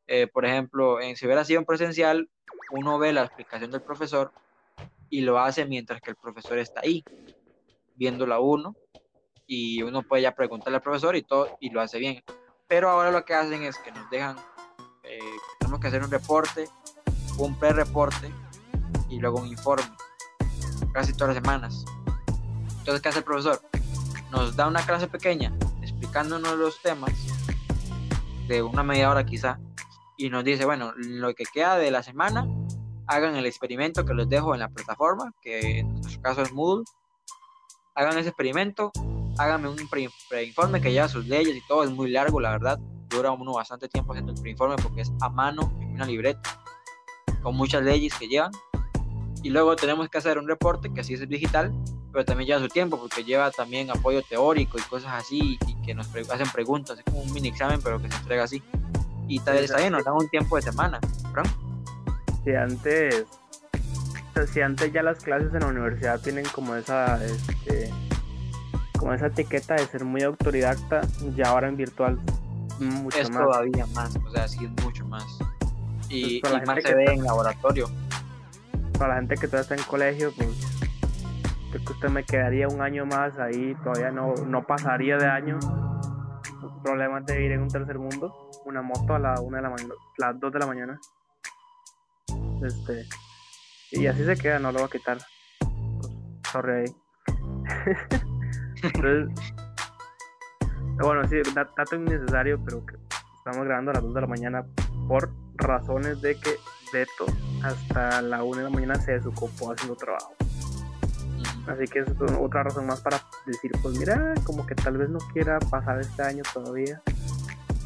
eh, 0.05 0.27
por 0.27 0.45
ejemplo, 0.45 1.01
en, 1.01 1.15
si 1.15 1.25
hubiera 1.25 1.43
sido 1.43 1.59
en 1.59 1.65
presencial, 1.65 2.29
uno 2.71 2.99
ve 2.99 3.11
la 3.11 3.23
explicación 3.23 3.71
del 3.71 3.81
profesor 3.81 4.31
y 5.09 5.21
lo 5.21 5.39
hace 5.39 5.65
mientras 5.65 5.99
que 6.01 6.11
el 6.11 6.15
profesor 6.15 6.59
está 6.59 6.81
ahí, 6.81 7.03
viéndola 7.95 8.39
uno, 8.39 8.75
y 9.47 9.81
uno 9.81 10.03
puede 10.03 10.21
ya 10.21 10.35
preguntarle 10.35 10.75
al 10.75 10.83
profesor 10.83 11.15
y 11.15 11.23
todo, 11.23 11.57
y 11.59 11.71
lo 11.71 11.81
hace 11.81 11.97
bien. 11.97 12.23
Pero 12.67 12.89
ahora 12.89 13.09
lo 13.09 13.25
que 13.25 13.33
hacen 13.33 13.63
es 13.63 13.79
que 13.79 13.91
nos 13.91 14.07
dejan, 14.11 14.35
eh, 15.09 15.19
tenemos 15.59 15.79
que 15.79 15.87
hacer 15.87 16.03
un 16.03 16.11
reporte, 16.11 16.69
un 17.37 17.57
pre-reporte 17.57 18.31
y 19.09 19.19
luego 19.19 19.39
un 19.39 19.47
informe, 19.47 19.89
casi 20.93 21.13
todas 21.13 21.35
las 21.35 21.43
semanas. 21.43 21.85
Entonces, 22.79 23.01
¿qué 23.01 23.09
hace 23.09 23.19
el 23.19 23.25
profesor? 23.25 23.61
Nos 24.31 24.55
da 24.55 24.67
una 24.67 24.85
clase 24.85 25.07
pequeña 25.07 25.53
explicándonos 25.81 26.55
los 26.57 26.81
temas 26.81 27.11
de 28.47 28.61
una 28.61 28.83
media 28.83 29.09
hora 29.09 29.25
quizá 29.25 29.59
y 30.17 30.29
nos 30.29 30.43
dice, 30.43 30.65
bueno, 30.65 30.93
lo 30.95 31.33
que 31.33 31.45
queda 31.45 31.77
de 31.77 31.91
la 31.91 32.03
semana, 32.03 32.47
hagan 33.07 33.35
el 33.35 33.45
experimento 33.45 34.05
que 34.05 34.13
les 34.13 34.29
dejo 34.29 34.53
en 34.53 34.59
la 34.59 34.69
plataforma, 34.69 35.33
que 35.41 35.79
en 35.79 35.95
nuestro 36.01 36.21
caso 36.21 36.41
es 36.41 36.51
Moodle, 36.51 36.83
hagan 37.95 38.17
ese 38.17 38.29
experimento, 38.29 38.91
háganme 39.37 39.69
un 39.69 39.77
preinforme 40.29 40.81
que 40.81 40.91
lleva 40.91 41.07
sus 41.07 41.25
leyes 41.25 41.55
y 41.55 41.65
todo, 41.67 41.83
es 41.83 41.91
muy 41.91 42.11
largo, 42.11 42.39
la 42.39 42.51
verdad, 42.51 42.79
dura 43.09 43.31
uno 43.31 43.53
bastante 43.53 43.89
tiempo 43.89 44.13
haciendo 44.13 44.31
el 44.33 44.41
preinforme 44.41 44.75
porque 44.81 45.01
es 45.01 45.11
a 45.21 45.29
mano 45.29 45.73
en 45.81 45.95
una 45.95 46.05
libreta 46.05 46.41
con 47.41 47.55
muchas 47.55 47.83
leyes 47.83 48.13
que 48.13 48.27
llevan 48.27 48.51
y 49.41 49.49
luego 49.49 49.75
tenemos 49.75 50.09
que 50.09 50.17
hacer 50.17 50.37
un 50.37 50.47
reporte 50.47 50.91
que 50.93 51.01
así 51.01 51.13
es 51.13 51.27
digital, 51.27 51.71
pero 52.11 52.25
también 52.25 52.47
lleva 52.47 52.59
su 52.59 52.67
tiempo 52.67 52.99
porque 52.99 53.23
lleva 53.23 53.51
también 53.51 53.89
apoyo 53.89 54.21
teórico 54.21 54.77
y 54.77 54.81
cosas 54.81 55.13
así 55.13 55.57
y 55.65 55.81
que 55.85 55.93
nos 55.93 56.07
hacen 56.29 56.49
preguntas, 56.51 56.97
es 56.99 57.05
como 57.05 57.21
un 57.21 57.31
mini 57.33 57.47
examen 57.47 57.79
pero 57.81 58.01
que 58.01 58.09
se 58.09 58.17
entrega 58.17 58.43
así. 58.43 58.61
Y 59.27 59.39
tal 59.39 59.55
vez 59.55 59.73
bien, 59.75 59.93
nos 59.93 60.03
dan 60.03 60.15
un 60.15 60.27
tiempo 60.27 60.55
de 60.55 60.63
semana. 60.63 60.99
Si 62.43 62.53
antes, 62.53 63.25
si 64.51 64.61
antes 64.61 64.91
ya 64.91 65.03
las 65.03 65.23
clases 65.23 65.53
en 65.53 65.59
la 65.59 65.67
universidad 65.67 66.19
tienen 66.19 66.45
como 66.53 66.75
esa, 66.75 67.23
este, 67.23 67.91
como 68.97 69.13
esa 69.13 69.27
etiqueta 69.27 69.75
de 69.75 69.85
ser 69.85 70.03
muy 70.03 70.23
autodidacta, 70.23 71.01
ya 71.35 71.49
ahora 71.49 71.67
en 71.67 71.77
virtual 71.77 72.19
mucho 72.79 73.17
es 73.17 73.29
todavía 73.29 73.85
más, 73.87 74.15
o 74.15 74.31
sea, 74.31 74.47
sí 74.47 74.65
es 74.65 74.83
mucho 74.83 75.05
más. 75.05 75.39
Y, 76.09 76.41
pues 76.41 76.65
más 76.65 76.83
se 76.83 76.95
ve 76.95 77.05
en 77.13 77.23
laboratorio 77.23 77.87
para 78.99 79.13
la 79.13 79.19
gente 79.21 79.35
que 79.35 79.47
todavía 79.47 79.61
está 79.61 79.75
en 79.75 79.83
colegio, 79.83 80.31
pues 80.35 80.49
creo 81.71 81.85
que 81.85 81.93
usted 81.93 82.09
me 82.09 82.23
quedaría 82.25 82.67
un 82.67 82.81
año 82.81 83.05
más 83.05 83.39
ahí, 83.39 83.73
todavía 83.83 84.11
no, 84.11 84.33
no 84.45 84.67
pasaría 84.67 85.17
de 85.17 85.25
año. 85.25 85.57
Problemas 86.83 87.25
de 87.25 87.37
vivir 87.37 87.53
en 87.53 87.61
un 87.61 87.67
tercer 87.69 87.97
mundo, 87.97 88.51
una 88.65 88.81
moto 88.81 89.15
a 89.15 89.19
la 89.19 89.39
una 89.41 89.57
de 89.57 89.63
la 89.63 89.69
mañana, 89.69 89.93
las 90.17 90.39
2 90.39 90.53
de 90.53 90.59
la 90.59 90.65
mañana. 90.65 90.99
Este, 92.65 93.05
y 93.91 94.07
así 94.07 94.25
se 94.25 94.35
queda, 94.37 94.59
no 94.59 94.71
lo 94.71 94.79
va 94.79 94.85
a 94.85 94.89
quitar. 94.89 95.17
Pues, 95.59 96.13
sorry 96.51 96.73
ahí. 96.73 96.95
bueno, 101.05 101.27
sí, 101.27 101.37
dato 101.53 101.95
innecesario, 101.95 102.59
pero 102.63 102.85
que 102.85 102.95
estamos 103.37 103.65
grabando 103.65 103.91
a 103.91 103.93
las 103.95 104.03
2 104.03 104.13
de 104.13 104.21
la 104.21 104.27
mañana 104.27 104.65
por 105.07 105.31
razones 105.55 106.21
de 106.21 106.35
que 106.39 106.55
Beto 106.91 107.25
hasta 107.63 108.21
la 108.21 108.43
1 108.43 108.57
de 108.57 108.63
la 108.63 108.69
mañana 108.69 108.95
se 108.95 109.13
desocupó 109.13 109.71
haciendo 109.71 109.95
trabajo. 109.95 110.33
Así 111.67 111.85
que 111.85 111.99
es 111.99 112.07
otra 112.39 112.63
razón 112.63 112.87
más 112.87 113.01
para 113.01 113.21
decir, 113.45 113.71
pues 113.81 113.97
mira, 113.97 114.33
como 114.43 114.65
que 114.65 114.75
tal 114.75 114.97
vez 114.97 115.09
no 115.09 115.19
quiera 115.33 115.59
pasar 115.59 115.99
este 115.99 116.23
año 116.23 116.43
todavía. 116.53 117.01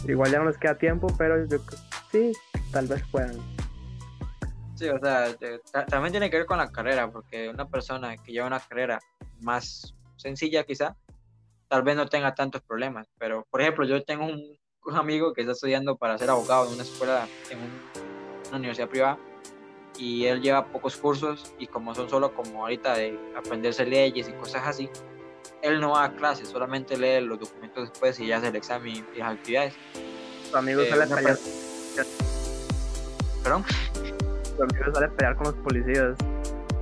Igual 0.08 0.32
ya 0.32 0.39
no 0.39 0.46
les 0.46 0.58
queda 0.58 0.77
tiempo, 0.77 1.08
pero 1.17 1.46
yo, 1.46 1.58
sí, 2.12 2.32
tal 2.71 2.88
vez 2.88 3.04
puedan. 3.12 3.38
Sí, 4.76 4.89
o 4.89 4.99
sea, 4.99 5.36
también 5.88 6.12
tiene 6.12 6.30
que 6.30 6.38
ver 6.38 6.45
con 6.45 6.58
la 6.58 6.71
carrera, 6.71 7.12
porque 7.12 7.49
una 7.49 7.67
persona 7.67 8.15
que 8.17 8.32
lleva 8.32 8.47
una 8.47 8.60
carrera 8.60 8.99
más 9.41 9.93
sencilla 10.17 10.63
quizá, 10.63 10.95
tal 11.73 11.81
vez 11.81 11.95
no 11.95 12.05
tenga 12.05 12.36
tantos 12.36 12.62
problemas. 12.62 13.07
Pero, 13.17 13.47
por 13.49 13.59
ejemplo, 13.59 13.83
yo 13.83 14.03
tengo 14.03 14.25
un, 14.25 14.59
un 14.86 14.95
amigo 14.95 15.33
que 15.33 15.41
está 15.41 15.53
estudiando 15.53 15.97
para 15.97 16.19
ser 16.19 16.29
abogado 16.29 16.67
en 16.67 16.75
una 16.75 16.83
escuela, 16.83 17.27
en 17.49 17.57
una 18.47 18.57
universidad 18.57 18.88
privada, 18.88 19.17
y 19.97 20.25
él 20.25 20.39
lleva 20.39 20.67
pocos 20.67 20.95
cursos 20.97 21.51
y 21.57 21.65
como 21.65 21.95
son 21.95 22.07
solo 22.12 22.36
como 22.36 22.62
ahorita 22.62 22.93
de 22.93 23.19
aprenderse 23.36 23.88
leyes 23.88 24.29
y 24.29 24.33
cosas 24.33 24.67
así, 24.67 24.88
él 25.63 25.81
no 25.81 25.93
va 25.93 26.03
a 26.03 26.15
clases, 26.15 26.47
solamente 26.47 26.95
lee 26.95 27.25
los 27.25 27.39
documentos 27.39 27.89
después 27.89 28.19
y 28.19 28.27
ya 28.27 28.38
hace 28.38 28.49
el 28.49 28.55
examen 28.55 29.03
y, 29.15 29.17
las 29.17 29.33
actividades. 29.33 29.73
Tu 30.51 30.55
amigo 30.55 30.81
eh, 30.81 30.89
sale 30.91 31.03
a 31.05 31.15
pelear. 31.15 31.38
¿Perdón? 33.41 33.65
Tu 34.55 34.62
amigo 34.62 34.93
sale 34.93 35.07
a 35.07 35.09
pelear 35.09 35.36
con 35.38 35.47
los 35.47 35.55
policías. 35.55 36.15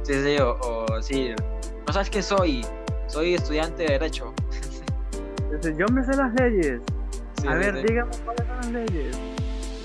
Sí, 0.03 0.21
sí, 0.21 0.35
o, 0.41 1.01
sí. 1.01 1.33
¿No 1.87 1.93
sabes 1.93 2.09
qué 2.09 2.21
soy? 2.21 2.65
Soy 3.07 3.35
estudiante 3.35 3.83
de 3.83 3.89
Derecho. 3.93 4.33
Yo 5.77 5.85
me 5.91 6.03
sé 6.03 6.15
las 6.15 6.33
leyes. 6.35 6.81
a 7.47 7.55
ver, 7.55 7.83
dígame 7.83 8.11
cuáles 8.25 8.47
son 8.47 8.57
las 8.57 8.71
leyes. 8.71 9.17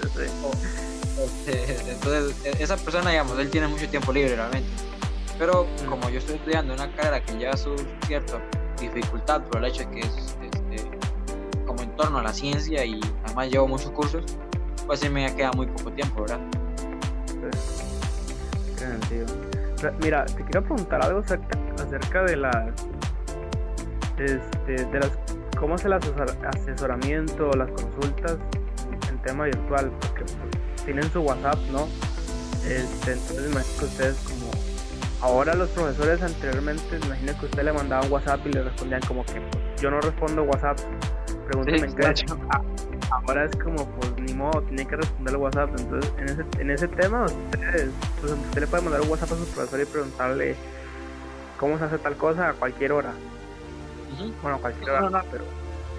Este, 0.02 1.90
entonces, 1.90 2.36
e, 2.44 2.62
esa 2.62 2.76
persona, 2.76 3.10
digamos, 3.10 3.38
él 3.38 3.50
tiene 3.50 3.68
mucho 3.68 3.88
tiempo 3.88 4.12
libre 4.12 4.36
realmente. 4.36 4.68
Pero 5.38 5.66
como 5.88 6.08
yo 6.08 6.18
estoy 6.18 6.36
estudiando 6.36 6.74
una 6.74 6.90
carrera 6.94 7.22
que 7.22 7.32
lleva 7.34 7.56
su 7.56 7.74
cierta 8.06 8.40
dificultad 8.80 9.42
por 9.42 9.58
el 9.58 9.70
hecho 9.70 9.80
de 9.84 9.90
que 9.90 10.00
es 10.00 10.36
este, 10.42 10.90
como 11.66 11.82
en 11.82 11.94
torno 11.96 12.18
a 12.18 12.22
la 12.22 12.32
ciencia 12.32 12.84
y 12.84 13.00
además 13.24 13.50
llevo 13.50 13.68
muchos 13.68 13.90
cursos, 13.90 14.24
pues 14.86 15.00
sí 15.00 15.08
me 15.08 15.34
queda 15.34 15.50
muy 15.52 15.66
poco 15.66 15.90
tiempo, 15.92 16.22
¿verdad? 16.22 16.40
Mira, 20.00 20.24
te 20.24 20.42
quiero 20.44 20.62
preguntar 20.62 21.04
algo 21.04 21.20
acerca, 21.20 22.22
de 22.24 22.36
las, 22.36 22.72
este, 24.18 24.84
de 24.86 25.00
las, 25.00 25.10
cómo 25.56 25.74
es 25.74 25.84
el 25.84 25.92
asesoramiento, 25.94 27.50
las 27.52 27.70
consultas 27.70 28.36
en 29.08 29.18
tema 29.22 29.44
virtual, 29.44 29.90
porque 30.00 30.24
tienen 30.84 31.10
su 31.10 31.20
WhatsApp, 31.20 31.58
¿no? 31.72 31.88
Este, 32.68 33.12
entonces 33.12 33.50
imagino 33.50 33.78
que 33.78 33.84
ustedes 33.84 34.16
como 34.24 34.50
ahora 35.20 35.54
los 35.54 35.68
profesores 35.70 36.22
anteriormente, 36.22 36.98
imagino 37.04 37.38
que 37.38 37.46
usted 37.46 37.62
le 37.62 37.72
mandaba 37.72 38.04
un 38.04 38.12
WhatsApp 38.12 38.46
y 38.46 38.52
le 38.52 38.62
respondían 38.62 39.00
como 39.02 39.24
que 39.24 39.40
pues, 39.40 39.80
yo 39.80 39.90
no 39.90 40.00
respondo 40.00 40.42
WhatsApp, 40.42 40.78
pregúntame 41.48 42.14
sí, 42.14 42.24
ah, 42.50 42.62
Ahora 43.10 43.44
es 43.44 43.56
como 43.56 43.86
pues 43.86 44.12
ni 44.20 44.34
modo, 44.34 44.62
tiene 44.62 44.86
que 44.86 44.96
responder 44.96 45.34
el 45.34 45.40
WhatsApp, 45.40 45.70
entonces 45.78 46.12
en 46.18 46.28
ese, 46.28 46.44
en 46.58 46.70
ese 46.70 46.88
tema 46.88 47.24
ustedes, 47.24 47.90
pues, 48.20 48.32
usted 48.32 48.60
le 48.60 48.66
puede 48.66 48.82
mandar 48.82 49.00
un 49.00 49.08
WhatsApp 49.08 49.32
a 49.32 49.36
su 49.36 49.44
profesor 49.46 49.80
y 49.80 49.84
preguntarle 49.84 50.56
cómo 51.58 51.78
se 51.78 51.84
hace 51.84 51.98
tal 51.98 52.16
cosa 52.16 52.50
a 52.50 52.52
cualquier 52.52 52.92
hora. 52.92 53.12
Bueno, 54.42 54.56
a 54.56 54.60
cualquier 54.60 54.90
hora, 54.90 55.10
no, 55.10 55.22
pero 55.30 55.44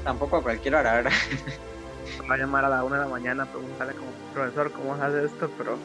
tampoco 0.04 0.38
a 0.38 0.44
cualquier 0.44 0.76
hora, 0.76 0.94
¿verdad? 0.94 1.12
va 2.30 2.36
a 2.36 2.38
llamar 2.38 2.66
a 2.66 2.70
la 2.70 2.84
una 2.84 2.98
de 2.98 3.02
la 3.04 3.10
mañana 3.10 3.46
preguntarle 3.46 3.94
como 3.94 4.12
profesor 4.34 4.72
cómo 4.72 4.98
se 4.98 5.04
hace 5.04 5.26
esto, 5.26 5.50
pero... 5.58 5.78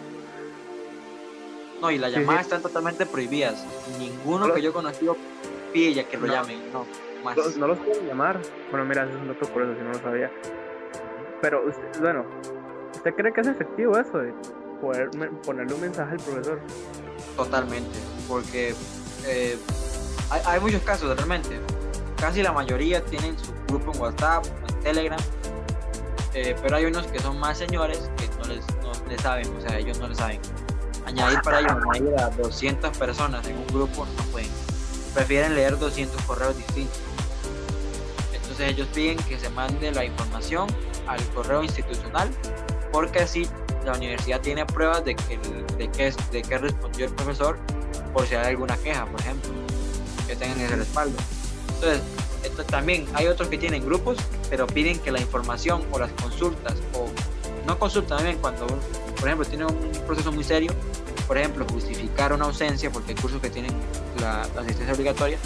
No, 1.81 1.91
y 1.91 1.99
las 1.99 2.13
llamadas 2.13 2.43
están 2.43 2.63
totalmente 2.63 3.07
prohibidas. 3.07 3.65
Ninguno 3.99 4.55
que 4.55 4.63
yo 4.63 4.71
he 4.71 4.73
conocido 4.73 5.17
pide 5.73 6.05
que 6.05 6.17
lo 6.17 6.27
llamen, 6.27 6.73
no, 6.73 6.87
más. 7.25 7.37
No, 7.57 7.67
los 7.67 7.79
pueden 7.79 8.07
llamar. 8.07 8.41
Bueno, 8.71 8.87
mira, 8.87 9.05
eso 9.05 9.17
es 9.17 9.21
un 9.21 9.29
dato 9.29 9.45
eso, 9.45 9.75
si 9.75 9.83
no 9.83 9.93
lo 9.93 9.99
sabía. 9.99 10.31
Pero, 11.41 11.65
bueno, 12.01 12.25
¿usted 12.95 13.15
cree 13.15 13.33
que 13.33 13.41
es 13.41 13.49
efectivo 13.49 13.99
eso 13.99 14.19
de 14.19 14.33
poder 14.81 15.11
ponerle 15.45 15.75
un 15.75 15.81
mensaje 15.81 16.13
al 16.13 16.19
profesor? 16.19 16.61
Totalmente, 17.37 17.99
porque 18.29 18.75
eh, 19.27 19.59
hay, 20.31 20.43
hay 20.47 20.61
muchos 20.61 20.83
casos 20.83 21.17
realmente. 21.17 21.61
Casi 22.23 22.41
la 22.41 22.53
mayoría 22.53 23.05
tienen 23.05 23.37
su 23.37 23.53
grupo 23.67 23.93
en 23.93 24.01
WhatsApp, 24.01 24.45
en 24.69 24.81
Telegram, 24.85 25.19
eh, 26.35 26.55
pero 26.63 26.77
hay 26.77 26.85
unos 26.85 27.05
que 27.09 27.19
son 27.19 27.37
más 27.41 27.59
señores 27.59 28.09
que 28.17 28.29
no 28.39 28.45
les, 28.45 28.65
no 28.81 28.93
les 29.09 29.21
saben, 29.21 29.53
o 29.57 29.61
sea, 29.61 29.77
ellos 29.77 29.99
no 29.99 30.07
les 30.07 30.19
saben. 30.19 30.41
Añadir 31.05 31.43
para 31.43 31.59
ellos 31.59 31.73
añadir 31.73 32.21
a 32.21 32.31
200 32.31 32.97
personas 32.97 33.45
en 33.49 33.59
un 33.59 33.67
grupo 33.67 34.07
no 34.07 34.23
pueden. 34.31 34.49
Prefieren 35.13 35.57
leer 35.57 35.77
200 35.77 36.23
correos 36.23 36.57
distintos. 36.57 37.01
Entonces 38.33 38.69
ellos 38.69 38.87
piden 38.95 39.17
que 39.25 39.37
se 39.37 39.51
mande 39.51 39.91
la 39.91 40.05
información 40.05 40.69
al 41.09 41.21
correo 41.31 41.65
institucional 41.65 42.31
porque 42.93 43.23
así 43.23 43.49
la 43.85 43.95
universidad 43.95 44.41
tiene 44.41 44.65
pruebas 44.65 45.05
de 45.05 45.17
que, 45.17 45.39
de 45.77 45.91
que, 45.91 46.15
de 46.31 46.43
que 46.43 46.59
respondió 46.59 47.07
el 47.07 47.15
profesor 47.17 47.59
por 48.13 48.29
si 48.29 48.37
hay 48.37 48.47
alguna 48.47 48.77
queja, 48.77 49.07
por 49.07 49.21
ejemplo, 49.21 49.51
que 50.29 50.37
tengan 50.37 50.61
ese 50.61 50.77
respaldo. 50.77 51.19
Entonces, 51.83 52.67
también 52.69 53.07
hay 53.15 53.27
otros 53.27 53.49
que 53.49 53.59
tienen 53.59 53.85
grupos, 53.85 54.19
pero 54.49 54.67
piden 54.67 55.01
que 55.01 55.11
la 55.11 55.21
información 55.21 55.83
o 55.91 55.99
las 55.99 56.13
consultas, 56.13 56.75
o 56.95 57.09
no 57.67 57.79
consultan 57.79 58.19
también 58.19 58.39
cuando, 58.39 58.67
por 58.67 59.29
ejemplo, 59.29 59.45
tiene 59.45 59.67
un 59.67 59.91
proceso 60.07 60.31
muy 60.31 60.45
serio, 60.45 60.73
por 61.27 61.39
ejemplo, 61.39 61.67
justificar 61.71 62.33
una 62.33 62.45
ausencia, 62.45 62.91
porque 62.91 63.13
hay 63.13 63.17
cursos 63.17 63.41
que 63.41 63.51
tienen 63.51 63.73
la, 64.21 64.43
asistencia 64.43 64.95
obligatoria, 64.95 65.39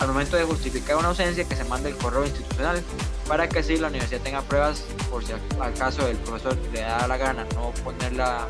al 0.00 0.08
momento 0.08 0.36
de 0.36 0.44
justificar 0.44 0.96
una 0.96 1.08
ausencia 1.08 1.44
que 1.44 1.56
se 1.56 1.64
mande 1.64 1.90
el 1.90 1.96
correo 1.96 2.24
institucional 2.24 2.82
para 3.26 3.48
que 3.48 3.60
así 3.60 3.76
la 3.78 3.88
universidad 3.88 4.20
tenga 4.20 4.42
pruebas 4.42 4.82
por 5.10 5.24
si 5.24 5.32
al 5.60 5.72
caso 5.74 6.06
el 6.08 6.16
profesor 6.18 6.58
le 6.72 6.80
da 6.80 7.06
la 7.06 7.16
gana 7.16 7.46
no 7.54 7.70
poner 7.84 8.12
la, 8.12 8.46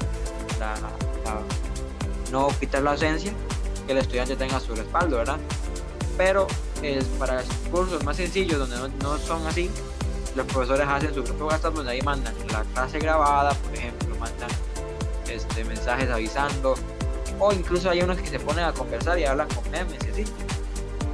no 2.33 2.49
quitar 2.59 2.83
la 2.83 2.93
ausencia 2.93 3.31
que 3.87 3.93
el 3.93 3.99
estudiante 3.99 4.37
tenga 4.37 4.59
su 4.59 4.75
respaldo 4.75 5.19
verdad 5.19 5.37
pero 6.17 6.47
es 6.85 7.05
para 7.19 7.43
cursos 7.71 8.05
más 8.05 8.17
sencillos 8.17 8.59
donde 8.59 8.77
no, 9.03 9.19
son 9.19 9.47
así 9.47 9.71
los 10.37 10.47
profesores 10.47 10.87
hacen 10.89 11.15
su 11.15 11.23
propio 11.23 11.47
gasto 11.47 11.71
donde 11.71 11.93
ahí 11.93 12.03
mandan 12.03 12.35
la 12.51 12.63
clase 12.75 12.99
grabada 12.99 13.53
por 13.55 13.75
ejemplo 13.75 14.17
mandan 14.17 14.51
este 15.29 15.65
mensajes 15.65 16.11
avisando 16.11 16.75
o 17.39 17.53
incluso 17.53 17.91
hay 17.91 18.03
unos 18.03 18.19
que 18.19 18.29
se 18.29 18.41
ponen 18.41 18.65
a 18.65 18.73
conversar 18.73 19.19
y 19.19 19.25
hablan 19.25 19.49
con 19.49 19.69
memes 19.71 19.99
y 20.07 20.11
así 20.11 20.25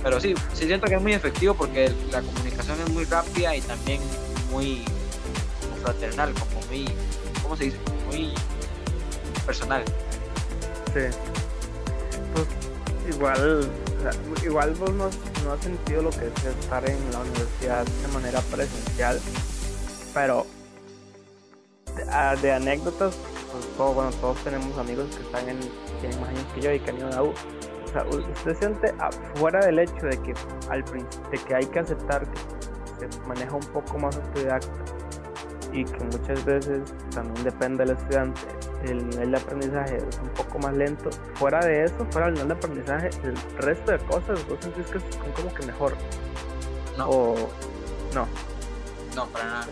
pero 0.03 0.21
sí, 0.21 0.35
sí 0.55 0.67
siento 0.67 0.87
que 0.87 0.95
es 0.95 1.03
muy 1.03 1.13
efectivo 1.13 1.55
porque 1.55 1.93
la 2.11 2.23
comunicación 2.23 2.81
es 2.81 2.91
muy 2.91 3.05
rápida 3.05 3.55
y 3.55 3.61
también 3.61 4.01
muy 4.51 4.83
fraternal, 5.83 6.33
como 6.35 6.67
muy, 6.67 6.87
¿cómo 7.43 7.57
se 7.57 7.65
dice? 7.65 7.77
Muy 8.11 8.33
personal. 9.45 9.85
Sí. 10.95 11.17
Pues 12.35 13.15
igual, 13.15 13.71
igual 14.43 14.75
vos 14.75 14.93
no, 14.93 15.11
no 15.45 15.53
has 15.53 15.61
sentido 15.61 16.03
lo 16.03 16.11
que 16.11 16.27
es 16.27 16.45
estar 16.45 16.89
en 16.89 16.99
la 17.13 17.21
universidad 17.21 17.85
de 17.85 18.09
manera 18.13 18.41
presencial, 18.43 19.21
pero 20.15 20.47
de, 22.43 22.53
anécdotas, 22.53 23.17
pues 23.53 23.95
bueno, 23.95 24.11
todos 24.21 24.43
tenemos 24.45 24.77
amigos 24.79 25.15
que 25.17 25.23
están 25.23 25.49
en, 25.49 25.59
tienen 26.01 26.21
más 26.21 26.31
años 26.31 26.47
que 26.55 26.61
yo 26.61 26.73
y 26.73 26.81
que 26.81 26.91
han 26.91 26.99
ido 26.99 27.09
a 27.09 27.11
la 27.11 27.23
U. 27.23 27.31
O 27.31 27.93
sea, 27.93 28.05
usted 28.05 28.57
siente 28.57 28.95
afuera 28.99 29.65
del 29.67 29.81
hecho 29.81 30.07
de 30.07 30.17
que 30.23 30.35
al 30.69 30.85
de 30.85 31.39
que 31.39 31.55
hay 31.55 31.67
que 31.67 31.79
aceptar 31.81 32.25
que 32.31 33.11
se 33.11 33.21
maneja 33.27 33.55
un 33.55 33.67
poco 33.73 33.99
más 33.99 34.17
autodidacta 34.17 35.00
y 35.73 35.85
que 35.85 36.05
muchas 36.05 36.45
veces 36.45 36.95
también 37.15 37.45
depende 37.45 37.85
del 37.85 37.97
estudiante 37.97 38.41
el 38.85 39.09
nivel 39.09 39.31
de 39.33 39.37
aprendizaje 39.37 39.97
es 39.97 40.19
un 40.19 40.29
poco 40.31 40.59
más 40.59 40.75
lento. 40.75 41.11
Fuera 41.35 41.61
de 41.61 41.85
eso 41.85 42.07
fuera 42.11 42.27
del 42.27 42.35
nivel 42.35 42.49
de 42.49 42.55
aprendizaje 42.55 43.11
el 43.23 43.37
resto 43.59 43.93
de 43.93 43.99
cosas 43.99 44.47
vos 44.49 44.59
sentís 44.61 44.87
que 44.87 45.01
son 45.01 45.33
como 45.33 45.55
que 45.55 45.67
mejor 45.67 45.97
no. 46.97 47.09
O 47.09 47.35
no 48.15 48.27
no 49.15 49.27
para 49.29 49.45
nada. 49.45 49.69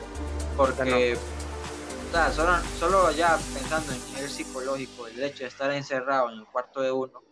Porque 0.57 1.17
o 1.17 2.11
sea, 2.11 2.33
solo, 2.33 2.57
solo 2.79 3.11
ya 3.13 3.37
pensando 3.53 3.93
en 3.93 4.01
el 4.01 4.07
nivel 4.15 4.31
psicológico 4.31 5.07
el 5.07 5.23
hecho 5.23 5.41
de 5.41 5.49
estar 5.49 5.71
encerrado 5.73 6.31
en 6.31 6.39
el 6.39 6.47
cuarto 6.47 6.81
de 6.81 6.91
uno 6.91 7.23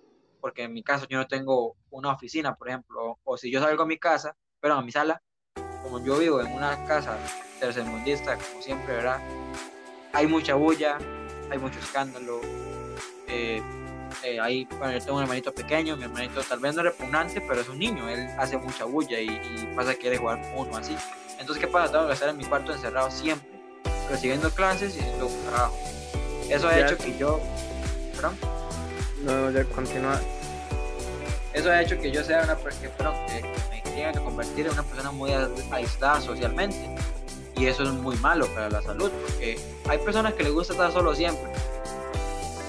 porque 0.47 0.63
en 0.63 0.73
mi 0.73 0.85
caso 0.85 1.07
yo 1.09 1.19
no 1.19 1.27
tengo 1.27 1.77
una 1.91 2.13
oficina, 2.13 2.55
por 2.55 2.69
ejemplo, 2.69 3.19
o, 3.25 3.37
si 3.37 3.51
yo 3.51 3.61
salgo 3.61 3.83
a 3.83 3.87
mi 3.87 3.99
casa, 3.99 4.37
pero 4.61 4.75
a 4.75 4.83
mi 4.83 4.93
sala, 4.93 5.21
como 5.83 6.05
yo 6.05 6.19
vivo 6.19 6.41
en 6.41 6.53
una 6.53 6.85
casa 6.85 7.19
tercermundista, 7.59 8.37
como 8.37 8.63
siempre, 8.63 8.95
¿verdad? 8.95 9.21
Hay 10.13 10.27
mucha 10.27 10.55
bulla, 10.55 10.99
hay 11.51 11.59
mucho 11.59 11.79
escándalo, 11.79 12.41
eh, 13.29 13.63
eh, 14.23 14.41
hay, 14.41 14.65
bueno, 14.65 14.93
yo 14.93 15.05
tengo 15.05 15.17
un 15.17 15.23
hermanito 15.23 15.55
pequeño, 15.55 15.97
mi 15.97 16.05
hermanito 16.05 16.43
tal 16.43 16.61
vez 16.61 16.75
no 16.75 16.83
es 16.83 16.87
repugnante, 16.87 17.41
pero 17.41 17.61
es 17.61 17.69
un 17.69 17.79
niño, 17.79 18.09
él 18.09 18.27
hace 18.39 18.57
mucha 18.57 18.85
bulla 18.85 19.21
y, 19.21 19.73
pasa 19.75 19.93
que 19.93 20.01
quiere 20.01 20.17
jugar 20.19 20.41
con 20.43 20.69
uno 20.69 20.77
así. 20.77 20.97
Entonces, 21.39 21.65
¿qué 21.65 21.71
pasa? 21.71 21.93
Tengo 21.93 22.07
que 22.07 22.15
estar 22.15 22.29
en 22.29 22.37
mi 22.39 22.45
cuarto 22.45 22.73
encerrado 22.73 23.11
siempre, 23.11 23.49
recibiendo 24.11 24.51
clases 24.51 24.97
y 24.97 25.01
haciendo 25.01 25.29
trabajo. 25.49 25.77
Eso 26.49 26.69
ha 26.69 26.79
hecho 26.79 26.97
que 26.97 27.17
yo... 27.19 27.41
¿Perdón? 28.15 28.39
No, 29.25 29.51
ya 29.51 29.65
continúa 29.65 30.21
eso 31.57 31.71
ha 31.71 31.81
hecho 31.81 31.99
que 31.99 32.13
yo 32.13 32.23
sea 32.23 32.43
una 32.43 32.55
persona 32.55 33.17
que, 33.27 33.43
me 33.71 33.81
tenga 33.81 34.13
que 34.13 34.19
convertir 34.21 34.67
en 34.67 34.73
una 34.73 34.83
persona 34.83 35.11
muy 35.11 35.31
aislada 35.71 36.21
socialmente. 36.21 36.77
Y 37.57 37.67
eso 37.67 37.85
es 37.85 37.91
muy 37.91 38.17
malo 38.19 38.47
para 38.49 38.69
la 38.69 38.83
salud, 38.83 39.11
porque 39.11 39.59
hay 39.89 39.99
personas 39.99 40.35
que 40.35 40.45
les 40.45 40.53
gusta 40.53 40.75
estar 40.75 40.93
solo 40.93 41.15
siempre. 41.15 41.51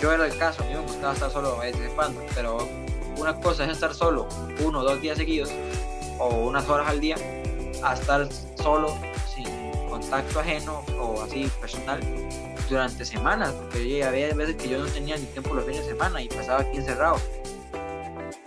Yo 0.01 0.11
era 0.11 0.25
el 0.25 0.37
caso, 0.37 0.63
a 0.63 0.65
mí 0.65 0.73
me 0.73 0.81
gustaba 0.81 1.13
estar 1.13 1.31
solo 1.31 1.55
a 1.55 1.59
veces 1.59 1.91
cuando, 1.95 2.21
pero 2.33 2.57
una 3.17 3.35
cosa 3.41 3.65
es 3.65 3.71
estar 3.71 3.93
solo 3.93 4.27
uno 4.63 4.79
o 4.79 4.83
dos 4.83 5.01
días 5.01 5.17
seguidos, 5.17 5.51
o 6.19 6.47
unas 6.47 6.67
horas 6.69 6.87
al 6.87 6.99
día, 6.99 7.15
a 7.83 7.93
estar 7.93 8.27
solo 8.61 8.95
sin 9.33 9.47
contacto 9.89 10.39
ajeno 10.39 10.83
o 10.99 11.21
así 11.21 11.51
personal 11.59 11.99
durante 12.69 13.03
semanas, 13.03 13.53
porque 13.53 14.03
había 14.03 14.33
veces 14.33 14.55
que 14.55 14.69
yo 14.69 14.79
no 14.79 14.85
tenía 14.85 15.17
ni 15.17 15.25
tiempo 15.25 15.53
los 15.53 15.65
fines 15.65 15.85
de 15.85 15.93
semana 15.93 16.21
y 16.21 16.29
pasaba 16.29 16.61
aquí 16.61 16.77
encerrado 16.77 17.17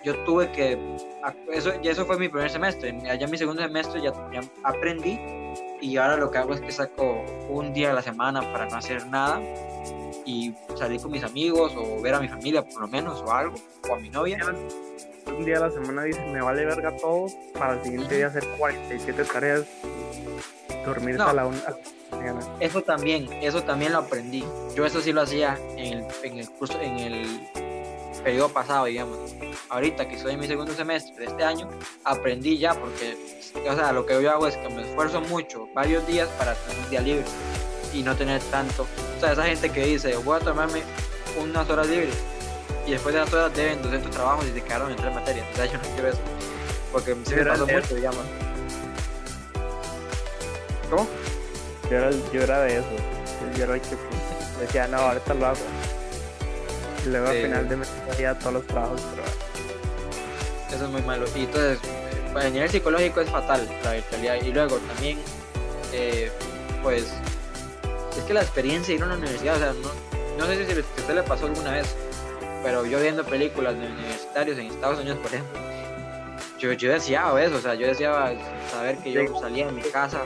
yo 0.05 0.17
tuve 0.25 0.51
que, 0.53 0.79
eso, 1.53 1.73
y 1.83 1.89
eso 1.89 2.07
fue 2.07 2.19
mi 2.19 2.29
primer 2.29 2.51
semestre, 2.51 2.89
en 2.89 3.31
mi 3.31 3.39
segundo 3.39 3.63
semestre 3.63 4.01
ya, 4.03 4.13
aprendí 4.65 5.19
y 5.81 5.97
ahora 5.97 6.17
lo 6.17 6.31
que 6.31 6.39
hago 6.39 6.55
es 6.55 6.61
que 6.61 6.73
saco 6.73 7.25
un 7.49 7.73
día 7.73 7.91
a 7.91 7.95
la 7.95 8.03
semana 8.03 8.41
para 8.53 8.67
no 8.67 8.77
hacer 8.77 9.07
nada 9.07 9.41
y 10.25 10.55
salir 10.77 11.01
con 11.01 11.11
mis 11.11 11.25
amigos 11.25 11.73
o 11.77 12.01
ver 12.01 12.15
a 12.15 12.21
mi 12.21 12.29
familia 12.29 12.63
por 12.65 12.83
lo 12.83 12.89
menos 12.89 13.23
o 13.23 13.33
algo, 13.33 13.57
o 13.89 13.95
a 13.95 13.99
mi 13.99 14.11
novia. 14.11 14.39
Un 15.27 15.45
día 15.45 15.59
a 15.59 15.61
la 15.61 15.71
semana 15.71 16.03
dice, 16.05 16.21
me 16.27 16.41
vale 16.41 16.65
verga 16.65 16.97
todo, 16.97 17.27
para 17.55 17.75
el 17.75 17.83
siguiente 17.83 18.17
día 18.17 18.27
hacer 18.27 18.47
47 18.59 19.25
tareas, 19.25 19.65
dormir 20.85 21.21
a 21.21 21.33
la 21.33 21.47
una. 21.47 21.61
Eso 22.59 22.83
también, 22.83 23.33
eso 23.41 23.63
también 23.63 23.93
lo 23.93 23.99
aprendí. 23.99 24.45
Yo 24.75 24.85
eso 24.85 25.01
sí 25.01 25.13
lo 25.13 25.23
hacía 25.23 25.59
en 25.77 25.99
el, 25.99 26.05
en 26.23 26.39
el 26.39 26.51
curso, 26.51 26.79
en 26.81 26.99
el 26.99 27.70
periodo 28.21 28.49
pasado, 28.49 28.87
digamos. 28.87 29.19
Ahorita 29.69 30.09
que 30.09 30.17
estoy 30.17 30.35
en 30.35 30.41
mi 30.41 30.47
segundo 30.47 30.73
semestre 30.75 31.15
de 31.17 31.25
este 31.27 31.45
año, 31.45 31.69
aprendí 32.05 32.59
ya 32.59 32.75
porque, 32.75 33.17
o 33.69 33.75
sea, 33.75 33.93
lo 33.93 34.07
que 34.07 34.23
yo 34.23 34.31
hago 34.31 34.47
es 34.47 34.57
que 34.57 34.69
me 34.69 34.83
esfuerzo 34.83 35.21
mucho, 35.23 35.69
varios 35.75 36.07
días 36.07 36.29
para 36.39 36.55
tener 36.55 36.85
un 36.85 36.91
día 36.91 37.01
libre 37.01 37.25
y 37.93 38.03
no 38.03 38.15
tener 38.17 38.41
tanto. 38.51 38.87
O 39.17 39.21
sea, 39.21 39.33
esa 39.33 39.45
gente 39.45 39.71
que 39.71 39.85
dice, 39.85 40.17
voy 40.17 40.37
a 40.37 40.41
tomarme 40.41 40.83
unas 41.41 41.69
horas 41.69 41.87
libres 41.89 42.17
y 42.87 42.93
después 42.93 43.15
de 43.15 43.21
las 43.21 43.33
horas 43.33 43.55
deben 43.55 43.83
200 43.83 44.11
trabajos 44.11 44.45
y 44.47 44.53
se 44.53 44.63
quedaron 44.63 44.91
en 44.91 44.97
tres 44.97 45.15
materias. 45.15 45.47
O 45.53 45.57
sea, 45.57 45.67
yo 45.67 45.75
no 45.75 45.85
quiero 45.95 46.09
eso. 46.09 46.21
Porque 46.93 47.17
sí 47.25 47.35
me 47.35 47.45
pasó 47.45 47.67
mucho, 47.67 47.95
digamos. 47.95 48.25
¿Cómo? 50.91 51.07
Yo 51.89 51.97
era, 51.97 52.11
yo 52.11 52.43
era 52.43 52.61
de 52.63 52.79
eso. 52.79 52.89
Yo 53.57 53.65
era 53.65 53.75
el 53.75 53.81
que 53.81 53.97
decía, 54.61 54.89
no, 54.89 54.99
ahorita 54.99 55.35
lo 55.35 55.47
hago. 55.47 55.59
Y 57.05 57.09
luego 57.09 57.29
al 57.29 57.37
final 57.37 57.69
de 57.69 57.77
mes 57.77 57.91
hacía 58.11 58.39
todos 58.39 58.55
los 58.55 58.67
trabajos, 58.67 59.03
pero... 59.15 59.27
Eso 60.75 60.85
es 60.85 60.91
muy 60.91 61.03
malo. 61.03 61.27
Y 61.35 61.41
entonces, 61.41 61.79
para 62.33 62.47
el 62.47 62.53
nivel 62.53 62.71
psicológico 62.71 63.21
es 63.21 63.31
fatal 63.31 63.69
la 63.83 63.93
virtualidad. 63.93 64.43
Y 64.43 64.53
luego 64.53 64.77
también, 64.79 65.19
eh, 65.93 66.31
pues, 66.83 67.13
es 68.17 68.25
que 68.25 68.35
la 68.35 68.43
experiencia 68.43 68.93
de 68.93 68.99
ir 68.99 69.03
a 69.03 69.07
una 69.07 69.17
universidad, 69.17 69.57
o 69.57 69.59
sea, 69.59 69.73
no, 70.39 70.47
sé 70.47 70.67
si 70.67 70.73
a 70.73 70.81
usted 70.81 71.15
le 71.15 71.23
pasó 71.23 71.47
alguna 71.47 71.73
vez, 71.73 71.95
pero 72.63 72.87
yo 72.87 73.01
viendo 73.01 73.25
películas 73.25 73.79
de 73.79 73.87
universitarios 73.87 74.59
en 74.59 74.67
Estados 74.67 75.01
Unidos, 75.01 75.19
por 75.19 75.33
ejemplo, 75.33 75.61
yo, 76.59 76.73
yo 76.73 76.93
deseaba 76.93 77.43
eso, 77.43 77.57
o 77.57 77.61
sea, 77.61 77.75
yo 77.75 77.87
deseaba 77.87 78.33
saber 78.71 78.99
que 78.99 79.13
yo 79.13 79.41
salía 79.41 79.67
de 79.67 79.73
mi 79.73 79.83
casa. 79.83 80.23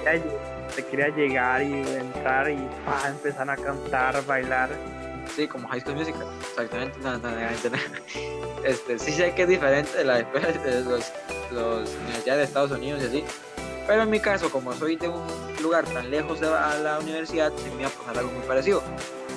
Te 0.75 0.85
quería 0.85 1.09
llegar 1.09 1.63
y 1.63 1.73
entrar 1.73 2.51
y 2.51 2.59
empezar 3.07 3.49
a 3.49 3.57
cantar, 3.57 4.25
bailar 4.27 4.71
sí, 5.35 5.47
como 5.47 5.69
High 5.69 5.81
School 5.81 5.97
Musical, 5.97 6.27
exactamente, 6.41 6.99
no, 7.01 7.19
no, 7.19 7.29
este, 8.65 8.99
sí 8.99 9.13
sé 9.13 9.35
que 9.35 9.43
es 9.43 9.49
diferente 9.49 9.97
de 9.97 10.05
la 10.05 10.21
escuela 10.21 10.49
de 10.49 10.81
los, 10.81 11.13
los 11.51 11.89
universidades 12.05 12.39
de 12.39 12.45
Estados 12.45 12.71
Unidos 12.71 13.03
y 13.03 13.07
así, 13.07 13.25
pero 13.87 14.03
en 14.03 14.11
mi 14.11 14.21
caso, 14.21 14.51
como 14.51 14.73
soy 14.73 14.97
de 14.97 15.09
un 15.09 15.27
lugar 15.63 15.85
tan 15.85 16.11
lejos 16.11 16.41
de 16.41 16.47
la 16.47 16.99
universidad, 17.01 17.53
se 17.57 17.71
me 17.71 17.83
iba 17.83 17.89
a 17.89 17.93
pasar 17.93 18.19
algo 18.19 18.33
muy 18.33 18.43
parecido, 18.47 18.83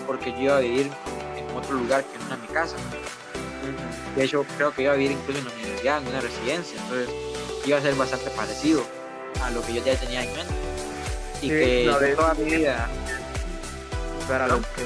porque 0.05 0.31
yo 0.31 0.39
iba 0.39 0.57
a 0.57 0.59
vivir 0.61 0.89
en 1.35 1.55
otro 1.55 1.75
lugar 1.75 2.03
que 2.05 2.17
no 2.19 2.27
era 2.27 2.37
mi 2.37 2.47
casa. 2.47 2.75
De 4.15 4.23
hecho, 4.23 4.45
creo 4.55 4.73
que 4.73 4.83
iba 4.83 4.93
a 4.93 4.95
vivir 4.95 5.11
incluso 5.11 5.39
en 5.39 5.45
la 5.45 5.51
universidad, 5.51 6.01
en 6.01 6.07
una 6.07 6.21
residencia, 6.21 6.81
entonces 6.81 7.09
iba 7.65 7.77
a 7.77 7.81
ser 7.81 7.95
bastante 7.95 8.29
parecido 8.31 8.83
a 9.43 9.51
lo 9.51 9.61
que 9.61 9.73
yo 9.73 9.83
ya 9.83 9.95
tenía 9.95 10.23
en 10.23 10.33
mente. 10.33 10.53
Y 11.41 11.49
que 11.49 12.13
toda 12.15 12.33
mi 12.33 12.45
vida... 12.45 12.89
Para 14.27 14.47
los 14.47 14.59
que 14.59 14.83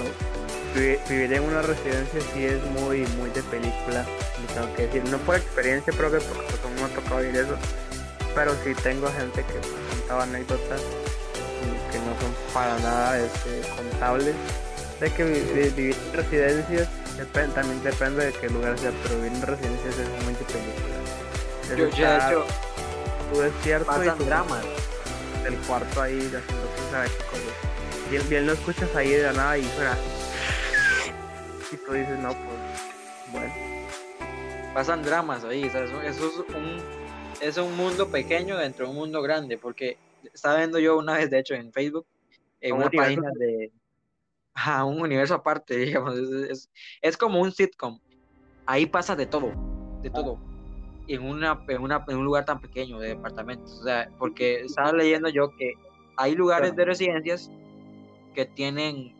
vivir 0.73 1.33
en 1.33 1.43
una 1.43 1.61
residencia 1.61 2.21
sí 2.33 2.45
es 2.45 2.63
muy, 2.71 3.05
muy 3.17 3.29
de 3.31 3.43
película, 3.43 4.05
tengo 4.53 4.73
que 4.75 4.87
decir, 4.87 5.03
no 5.09 5.17
por 5.19 5.35
experiencia 5.35 5.93
propia, 5.93 6.19
porque 6.19 6.43
pues 6.43 6.61
no 6.63 6.81
me 6.81 6.91
ha 6.91 6.95
tocado 6.95 7.21
vivir 7.21 7.37
eso, 7.37 7.55
pero 8.35 8.53
sí 8.63 8.73
tengo 8.81 9.07
gente 9.11 9.43
que 9.43 9.53
me 9.53 9.89
contaba 9.99 10.23
anécdotas 10.23 10.81
que 11.91 11.99
no 11.99 12.19
son 12.19 12.53
para 12.53 12.79
nada 12.79 13.19
este, 13.19 13.61
contables, 13.75 14.35
de 14.99 15.13
que 15.13 15.23
vivir 15.23 15.95
en 15.95 16.13
residencias 16.13 16.87
también 17.53 17.83
depende 17.83 18.25
de 18.25 18.33
qué 18.33 18.49
lugar 18.49 18.77
sea, 18.79 18.91
pero 19.03 19.15
vivir 19.17 19.33
en 19.33 19.41
residencias 19.41 19.95
es 19.99 20.23
muy 20.23 20.33
de 20.33 20.45
película. 20.45 20.95
Yo, 21.77 21.89
ya 21.97 22.29
de 22.29 22.33
hecho, 22.33 22.45
tú 23.31 23.41
despierto 23.41 24.03
y 24.03 24.25
dramas. 24.25 24.65
el 25.45 25.55
cuarto 25.67 26.01
ahí 26.01 26.17
haciendo 26.17 26.67
quién 26.75 26.91
sabe 26.91 27.07
qué 27.07 27.23
cosas. 27.25 28.09
Bien, 28.09 28.29
bien 28.29 28.47
lo 28.47 28.53
escuchas 28.53 28.89
ahí 28.95 29.11
de 29.11 29.23
la 29.23 29.33
nada 29.33 29.57
y 29.57 29.63
fuera 29.63 29.95
y 31.71 31.77
tú 31.77 31.93
dices, 31.93 32.19
no, 32.19 32.29
pues, 32.29 33.31
bueno. 33.31 33.53
Pasan 34.73 35.03
dramas 35.03 35.43
ahí, 35.43 35.63
eso, 35.63 36.01
es 36.01 36.15
un, 36.15 36.77
es 37.41 37.57
un 37.57 37.75
mundo 37.75 38.09
pequeño 38.09 38.57
dentro 38.57 38.85
de 38.85 38.91
un 38.91 38.97
mundo 38.97 39.21
grande, 39.21 39.57
porque 39.57 39.97
estaba 40.33 40.57
viendo 40.57 40.79
yo 40.79 40.97
una 40.97 41.13
vez, 41.13 41.29
de 41.29 41.39
hecho, 41.39 41.55
en 41.55 41.73
Facebook, 41.73 42.05
en 42.61 42.75
una 42.75 42.89
página 42.89 43.29
de 43.37 43.71
a 44.53 44.85
un 44.85 45.01
universo 45.01 45.35
aparte, 45.35 45.77
digamos, 45.77 46.17
es, 46.17 46.69
es, 47.01 47.17
como 47.17 47.41
un 47.41 47.51
sitcom. 47.51 47.99
Ahí 48.65 48.85
pasa 48.85 49.15
de 49.15 49.25
todo, 49.25 49.51
de 50.01 50.09
ah. 50.09 50.13
todo. 50.13 50.39
En, 51.07 51.23
una, 51.23 51.63
en, 51.67 51.81
una, 51.81 52.05
en 52.07 52.17
un 52.17 52.25
lugar 52.25 52.45
tan 52.45 52.61
pequeño 52.61 52.99
de 52.99 53.09
departamentos. 53.09 53.79
O 53.79 53.83
sea, 53.83 54.09
porque 54.17 54.61
estaba 54.61 54.93
leyendo 54.93 55.29
yo 55.29 55.55
que 55.57 55.73
hay 56.17 56.35
lugares 56.35 56.75
de 56.75 56.85
residencias 56.85 57.49
que 58.33 58.45
tienen 58.45 59.15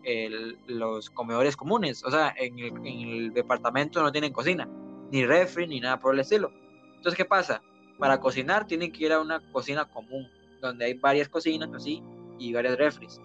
los 0.67 1.09
comedores 1.09 1.55
comunes. 1.55 2.03
O 2.03 2.11
sea, 2.11 2.33
en 2.37 2.59
el, 2.59 2.77
en 2.85 3.09
el 3.09 3.33
departamento 3.33 4.01
no 4.01 4.11
tienen 4.11 4.33
cocina, 4.33 4.67
ni 5.11 5.25
refri, 5.25 5.67
ni 5.67 5.79
nada 5.79 5.99
por 5.99 6.13
el 6.13 6.21
estilo. 6.21 6.51
Entonces, 6.95 7.15
¿qué 7.15 7.25
pasa? 7.25 7.61
Para 7.97 8.19
cocinar 8.19 8.65
tienen 8.67 8.91
que 8.91 9.05
ir 9.05 9.13
a 9.13 9.19
una 9.19 9.39
cocina 9.51 9.85
común, 9.85 10.27
donde 10.61 10.85
hay 10.85 10.93
varias 10.93 11.29
cocinas 11.29 11.69
así 11.73 12.03
y 12.39 12.53
varias 12.53 12.77
refris 12.77 13.19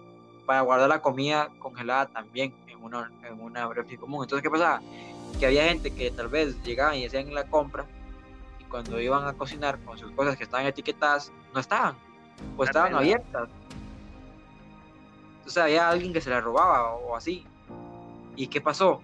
para 0.47 0.61
guardar 0.61 0.89
la 0.89 1.01
comida 1.01 1.49
congelada 1.59 2.07
también 2.07 2.55
en 2.67 2.81
una, 2.81 3.11
en 3.23 3.39
una 3.39 3.67
refri 3.71 3.97
común. 3.97 4.23
Entonces, 4.23 4.41
¿qué 4.41 4.49
pasaba? 4.49 4.81
Que 5.39 5.45
había 5.45 5.65
gente 5.65 5.93
que 5.93 6.09
tal 6.09 6.29
vez 6.29 6.59
llegaban 6.63 6.95
y 6.95 7.05
hacían 7.05 7.31
la 7.35 7.43
compra 7.43 7.85
y 8.57 8.63
cuando 8.63 8.99
iban 8.99 9.27
a 9.27 9.33
cocinar 9.33 9.77
con 9.83 9.97
sus 9.97 10.09
cosas 10.13 10.37
que 10.37 10.45
estaban 10.45 10.65
etiquetadas, 10.65 11.33
no 11.53 11.59
estaban, 11.59 11.95
o 12.55 12.63
estaban 12.63 12.95
abiertas. 12.95 13.49
Entonces 15.47 15.63
había 15.63 15.87
alguien 15.87 16.11
que 16.11 16.19
se 16.19 16.29
la 16.29 16.41
robaba 16.41 16.95
o, 16.95 17.15
así. 17.15 17.45
¿Y 18.35 18.47
qué 18.47 18.59
pasó? 18.59 19.01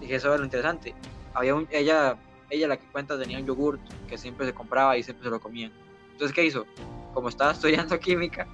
Dije, 0.00 0.14
eso 0.14 0.28
era 0.28 0.38
lo 0.38 0.44
interesante. 0.44 0.94
Había 1.34 1.52
un, 1.56 1.66
ella, 1.68 2.16
ella 2.48 2.68
la 2.68 2.76
que 2.76 2.86
cuenta 2.92 3.18
tenía 3.18 3.40
un 3.40 3.44
yogurt 3.44 3.80
que 4.08 4.16
siempre 4.16 4.46
se 4.46 4.54
compraba 4.54 4.96
y 4.96 5.02
siempre 5.02 5.24
se 5.24 5.30
lo 5.30 5.40
comían. 5.40 5.72
Entonces, 6.12 6.32
¿qué 6.32 6.44
hizo? 6.44 6.64
Como 7.12 7.28
estaba 7.28 7.50
estudiando 7.54 7.98
química, 7.98 8.46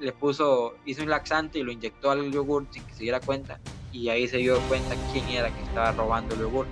le 0.00 0.12
puso, 0.12 0.74
hizo 0.84 1.02
un 1.02 1.08
laxante 1.08 1.60
y 1.60 1.62
lo 1.62 1.72
inyectó 1.72 2.10
al 2.10 2.30
yogur 2.30 2.66
sin 2.70 2.84
que 2.84 2.92
se 2.92 3.04
diera 3.04 3.20
cuenta. 3.20 3.58
Y 3.90 4.10
ahí 4.10 4.28
se 4.28 4.36
dio 4.36 4.58
cuenta 4.68 4.96
quién 5.14 5.26
era 5.30 5.48
que 5.48 5.62
estaba 5.62 5.92
robando 5.92 6.34
el 6.34 6.42
yogur. 6.42 6.66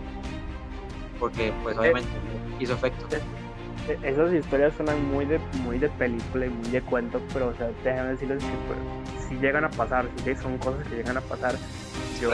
Porque 1.19 1.51
pues 1.63 1.79
obviamente 1.79 2.11
hizo 2.61 2.75
efecto. 2.75 3.07
E-, 3.89 3.99
esas 4.07 4.35
historias 4.35 4.75
suenan 4.77 5.03
muy 5.11 5.25
de, 5.25 5.39
muy 5.65 5.79
de 5.79 5.89
película 5.89 6.45
y 6.45 6.51
muy 6.51 6.69
de 6.69 6.83
cuento, 6.83 7.23
pero 7.33 7.49
o 7.49 7.55
sea, 7.55 7.71
déjame 7.83 8.11
decirles 8.11 8.45
que 8.45 8.51
pues, 8.69 9.22
si 9.33 9.41
llegan 9.41 9.65
a 9.65 9.71
pasar, 9.71 10.07
si 10.25 10.35
son 10.37 10.59
cosas 10.59 10.87
que 10.89 10.97
llegan 10.97 11.17
a 11.17 11.21
pasar. 11.21 11.55
Yo 12.21 12.31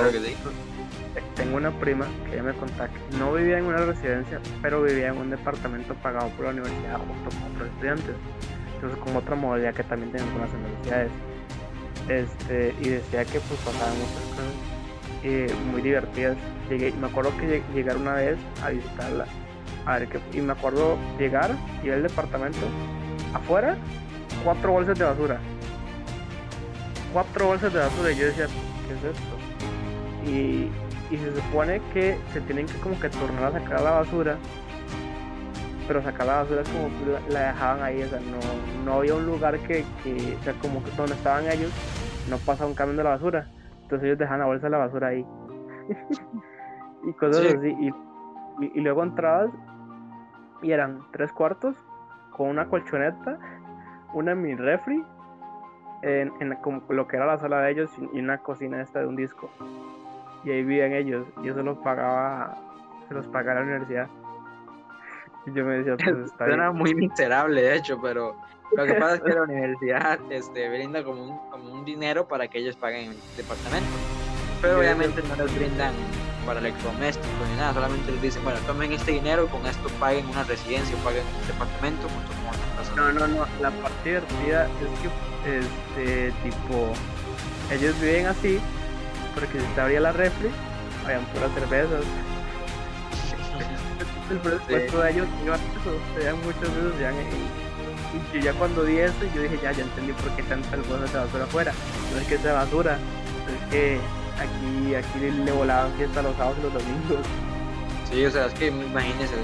tengo 1.34 1.56
una 1.56 1.70
prima 1.70 2.06
que 2.26 2.34
ella 2.34 2.42
me 2.42 2.52
contaba 2.52 2.88
que 2.88 3.16
no 3.18 3.32
vivía 3.32 3.58
en 3.58 3.64
una 3.64 3.78
residencia, 3.78 4.40
pero 4.62 4.82
vivía 4.82 5.08
en 5.08 5.18
un 5.18 5.30
departamento 5.30 5.94
pagado 5.94 6.28
por 6.30 6.46
la 6.46 6.50
universidad 6.52 6.98
junto 6.98 7.36
con 7.36 7.54
otros 7.54 7.68
estudiantes 7.70 8.14
entonces 8.78 8.98
con 9.00 9.16
otra 9.16 9.34
modalidad 9.34 9.74
que 9.74 9.82
también 9.82 10.12
tienen 10.12 10.28
algunas 10.28 10.50
universidades. 10.54 11.10
Este, 12.08 12.74
y 12.80 12.88
decía 12.88 13.24
que 13.24 13.40
pues 13.40 13.60
pasaban 13.60 13.94
muchas 13.98 14.22
cosas 14.30 14.52
eh, 15.24 15.52
muy 15.70 15.82
divertidas. 15.82 16.36
Llegué, 16.70 16.92
me 16.92 17.08
acuerdo 17.08 17.36
que 17.38 17.62
llegar 17.74 17.96
una 17.96 18.14
vez 18.14 18.38
a 18.62 18.70
visitarla, 18.70 19.26
a 19.84 19.98
ver 19.98 20.08
y 20.32 20.40
me 20.40 20.52
acuerdo 20.52 20.96
llegar 21.18 21.50
y 21.82 21.88
ver 21.88 21.98
el 21.98 22.02
departamento, 22.04 22.66
afuera, 23.34 23.76
cuatro 24.44 24.72
bolsas 24.72 24.98
de 24.98 25.04
basura. 25.04 25.40
Cuatro 27.12 27.46
bolsas 27.46 27.72
de 27.72 27.80
basura 27.80 28.12
y 28.12 28.16
yo 28.16 28.26
decía, 28.26 28.46
¿qué 28.86 28.94
es 28.94 29.16
esto? 29.16 30.30
Y, 30.30 30.70
y 31.10 31.16
se 31.16 31.34
supone 31.34 31.80
que 31.92 32.18
se 32.32 32.40
tienen 32.42 32.66
que 32.66 32.78
como 32.80 32.98
que 33.00 33.08
tornar 33.08 33.44
a 33.44 33.52
sacar 33.52 33.80
la 33.80 33.90
basura 33.92 34.36
pero 35.88 36.02
sacar 36.02 36.26
la 36.26 36.36
basura 36.42 36.62
como 36.64 36.90
la, 37.30 37.40
dejaban 37.48 37.82
ahí, 37.82 38.02
o 38.02 38.06
sea, 38.06 38.20
no, 38.20 38.84
no 38.84 38.98
había 38.98 39.14
un 39.14 39.24
lugar 39.24 39.58
que, 39.60 39.84
que, 40.04 40.36
o 40.38 40.42
sea, 40.42 40.52
como 40.60 40.84
que 40.84 40.90
donde 40.90 41.14
estaban 41.14 41.46
ellos, 41.46 41.72
no 42.28 42.36
pasaba 42.36 42.68
un 42.68 42.76
camión 42.76 42.98
de 42.98 43.04
la 43.04 43.10
basura, 43.10 43.48
entonces 43.82 44.06
ellos 44.06 44.18
dejaban 44.18 44.40
la 44.40 44.46
bolsa 44.46 44.66
de 44.66 44.70
la 44.70 44.78
basura 44.78 45.08
ahí. 45.08 45.26
y 47.08 47.12
cosas 47.14 47.54
así, 47.54 47.74
y, 47.80 47.90
y, 48.78 48.80
luego 48.82 49.02
entrabas 49.02 49.50
y 50.62 50.72
eran 50.72 51.00
tres 51.10 51.32
cuartos 51.32 51.74
con 52.32 52.48
una 52.50 52.68
colchoneta, 52.68 53.38
una 54.12 54.34
mini 54.34 54.56
refri, 54.56 55.02
en, 56.02 56.32
en 56.40 56.54
como 56.56 56.82
lo 56.88 57.06
que 57.06 57.16
era 57.16 57.26
la 57.26 57.38
sala 57.38 57.60
de 57.60 57.72
ellos 57.72 57.90
y 58.12 58.18
una 58.18 58.38
cocina 58.38 58.80
esta 58.80 59.00
de 59.00 59.06
un 59.06 59.16
disco. 59.16 59.50
Y 60.44 60.50
ahí 60.50 60.62
vivían 60.62 60.92
ellos, 60.92 61.26
y 61.42 61.48
eso 61.48 61.62
los 61.62 61.78
pagaba, 61.78 62.56
se 63.08 63.14
los 63.14 63.26
pagaba 63.26 63.60
la 63.60 63.66
universidad. 63.66 64.08
yo 65.54 65.64
me 65.64 65.78
decía, 65.78 65.96
pues 65.96 66.30
está 66.30 66.72
muy 66.72 66.94
miserable, 66.94 67.62
de 67.62 67.76
hecho, 67.76 68.00
pero 68.00 68.36
lo 68.76 68.84
que 68.84 68.94
pasa 68.94 69.14
es 69.16 69.20
que 69.22 69.30
la 69.30 69.42
universidad 69.48 70.18
este, 70.30 70.68
brinda 70.68 71.02
como 71.02 71.22
un, 71.22 71.50
como 71.50 71.72
un 71.72 71.84
dinero 71.84 72.28
para 72.28 72.48
que 72.48 72.58
ellos 72.58 72.76
paguen 72.76 73.10
el 73.10 73.36
departamento. 73.36 73.90
Pero 74.60 74.78
obviamente 74.78 75.22
no 75.22 75.36
les 75.36 75.56
brindan 75.56 75.92
para 76.44 76.60
electrodomésticos 76.60 77.48
ni 77.50 77.56
nada, 77.56 77.74
solamente 77.74 78.10
les 78.10 78.22
dicen, 78.22 78.42
bueno, 78.42 78.58
tomen 78.66 78.92
este 78.92 79.12
dinero 79.12 79.44
y 79.44 79.48
con 79.48 79.64
esto 79.66 79.88
paguen 80.00 80.26
una 80.28 80.44
residencia 80.44 80.96
o 80.96 81.04
paguen 81.04 81.22
un 81.22 81.46
departamento 81.46 82.08
junto 82.08 82.37
No, 82.96 83.12
no, 83.12 83.26
no, 83.26 83.46
la 83.60 83.70
parte 83.70 84.04
divertida 84.04 84.66
es 84.66 85.00
que, 85.00 85.58
este, 85.58 86.32
tipo, 86.42 86.92
ellos 87.72 88.00
viven 88.00 88.26
así, 88.26 88.60
porque 89.34 89.60
si 89.60 89.66
se 89.74 89.80
abría 89.80 90.00
la 90.00 90.12
refri, 90.12 90.50
habían 91.04 91.24
puras 91.26 91.50
cervezas, 91.54 92.04
el 94.30 94.38
presupuesto 94.38 95.00
de 95.00 95.10
ellos 95.10 95.26
iba 95.44 95.54
a 95.54 95.58
eso, 95.58 96.36
muchos 96.44 96.74
de 96.74 96.80
esos 96.80 97.00
ya 97.00 97.12
y 97.12 98.36
yo 98.38 98.40
ya 98.40 98.52
cuando 98.54 98.84
di 98.84 98.98
eso 98.98 99.14
yo 99.34 99.42
dije 99.42 99.58
ya 99.62 99.72
ya 99.72 99.84
entendí 99.84 100.12
por 100.12 100.30
qué 100.36 100.42
tanta 100.44 100.76
cosas 100.76 101.12
de 101.12 101.18
basura 101.18 101.44
afuera. 101.44 101.72
No 102.12 102.20
es 102.20 102.26
que 102.26 102.38
sea 102.38 102.54
basura 102.54 102.98
es 103.46 103.70
que 103.70 103.98
aquí 104.38 104.94
aquí 104.94 105.30
le 105.30 105.52
volaban 105.52 105.92
fiesta 105.94 106.22
los 106.22 106.36
sábados 106.36 106.58
y 106.58 106.62
los 106.62 106.72
domingos. 106.74 107.26
Sí 108.10 108.24
o 108.24 108.30
sea 108.30 108.46
es 108.46 108.54
que 108.54 108.68
imagínense 108.68 109.34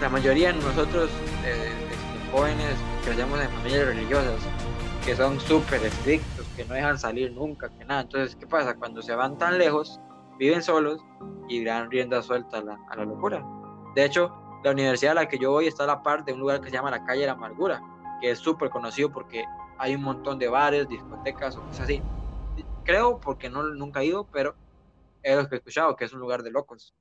la 0.00 0.08
mayoría 0.08 0.52
de 0.52 0.60
nosotros 0.60 1.10
eh, 1.44 1.72
jóvenes 2.32 2.76
crecemos 3.04 3.40
en 3.40 3.50
familias 3.50 3.86
religiosas 3.86 4.40
que 5.04 5.14
son 5.14 5.38
súper 5.40 5.84
estrictos 5.84 6.46
que 6.56 6.64
no 6.64 6.74
dejan 6.74 6.98
salir 6.98 7.32
nunca 7.32 7.68
que 7.68 7.84
nada 7.84 8.02
entonces 8.02 8.36
qué 8.36 8.46
pasa 8.46 8.74
cuando 8.74 9.02
se 9.02 9.14
van 9.14 9.38
tan 9.38 9.58
lejos 9.58 10.00
viven 10.38 10.62
solos 10.62 11.00
y 11.48 11.64
dan 11.64 11.90
rienda 11.90 12.22
suelta 12.22 12.58
a 12.58 12.62
la, 12.62 12.78
a 12.90 12.96
la 12.96 13.04
locura 13.04 13.44
de 13.94 14.04
hecho, 14.06 14.32
la 14.64 14.70
universidad 14.70 15.12
a 15.12 15.22
la 15.22 15.28
que 15.28 15.38
yo 15.38 15.50
voy 15.50 15.66
está 15.66 15.84
a 15.84 15.86
la 15.86 16.02
par 16.02 16.24
de 16.24 16.32
un 16.32 16.40
lugar 16.40 16.60
que 16.60 16.70
se 16.70 16.76
llama 16.76 16.90
la 16.90 17.04
calle 17.04 17.22
de 17.22 17.26
la 17.26 17.32
Amargura, 17.32 17.82
que 18.20 18.30
es 18.30 18.38
súper 18.38 18.70
conocido 18.70 19.12
porque 19.12 19.44
hay 19.78 19.94
un 19.94 20.02
montón 20.02 20.38
de 20.38 20.48
bares, 20.48 20.88
discotecas 20.88 21.56
o 21.56 21.62
cosas 21.62 21.80
así. 21.80 22.02
Creo, 22.84 23.20
porque 23.20 23.50
no, 23.50 23.62
nunca 23.62 24.00
he 24.00 24.06
ido, 24.06 24.26
pero 24.32 24.54
es 25.22 25.36
lo 25.36 25.48
que 25.48 25.56
he 25.56 25.58
escuchado, 25.58 25.94
que 25.94 26.04
es 26.04 26.12
un 26.12 26.20
lugar 26.20 26.42
de 26.42 26.50
locos. 26.50 26.94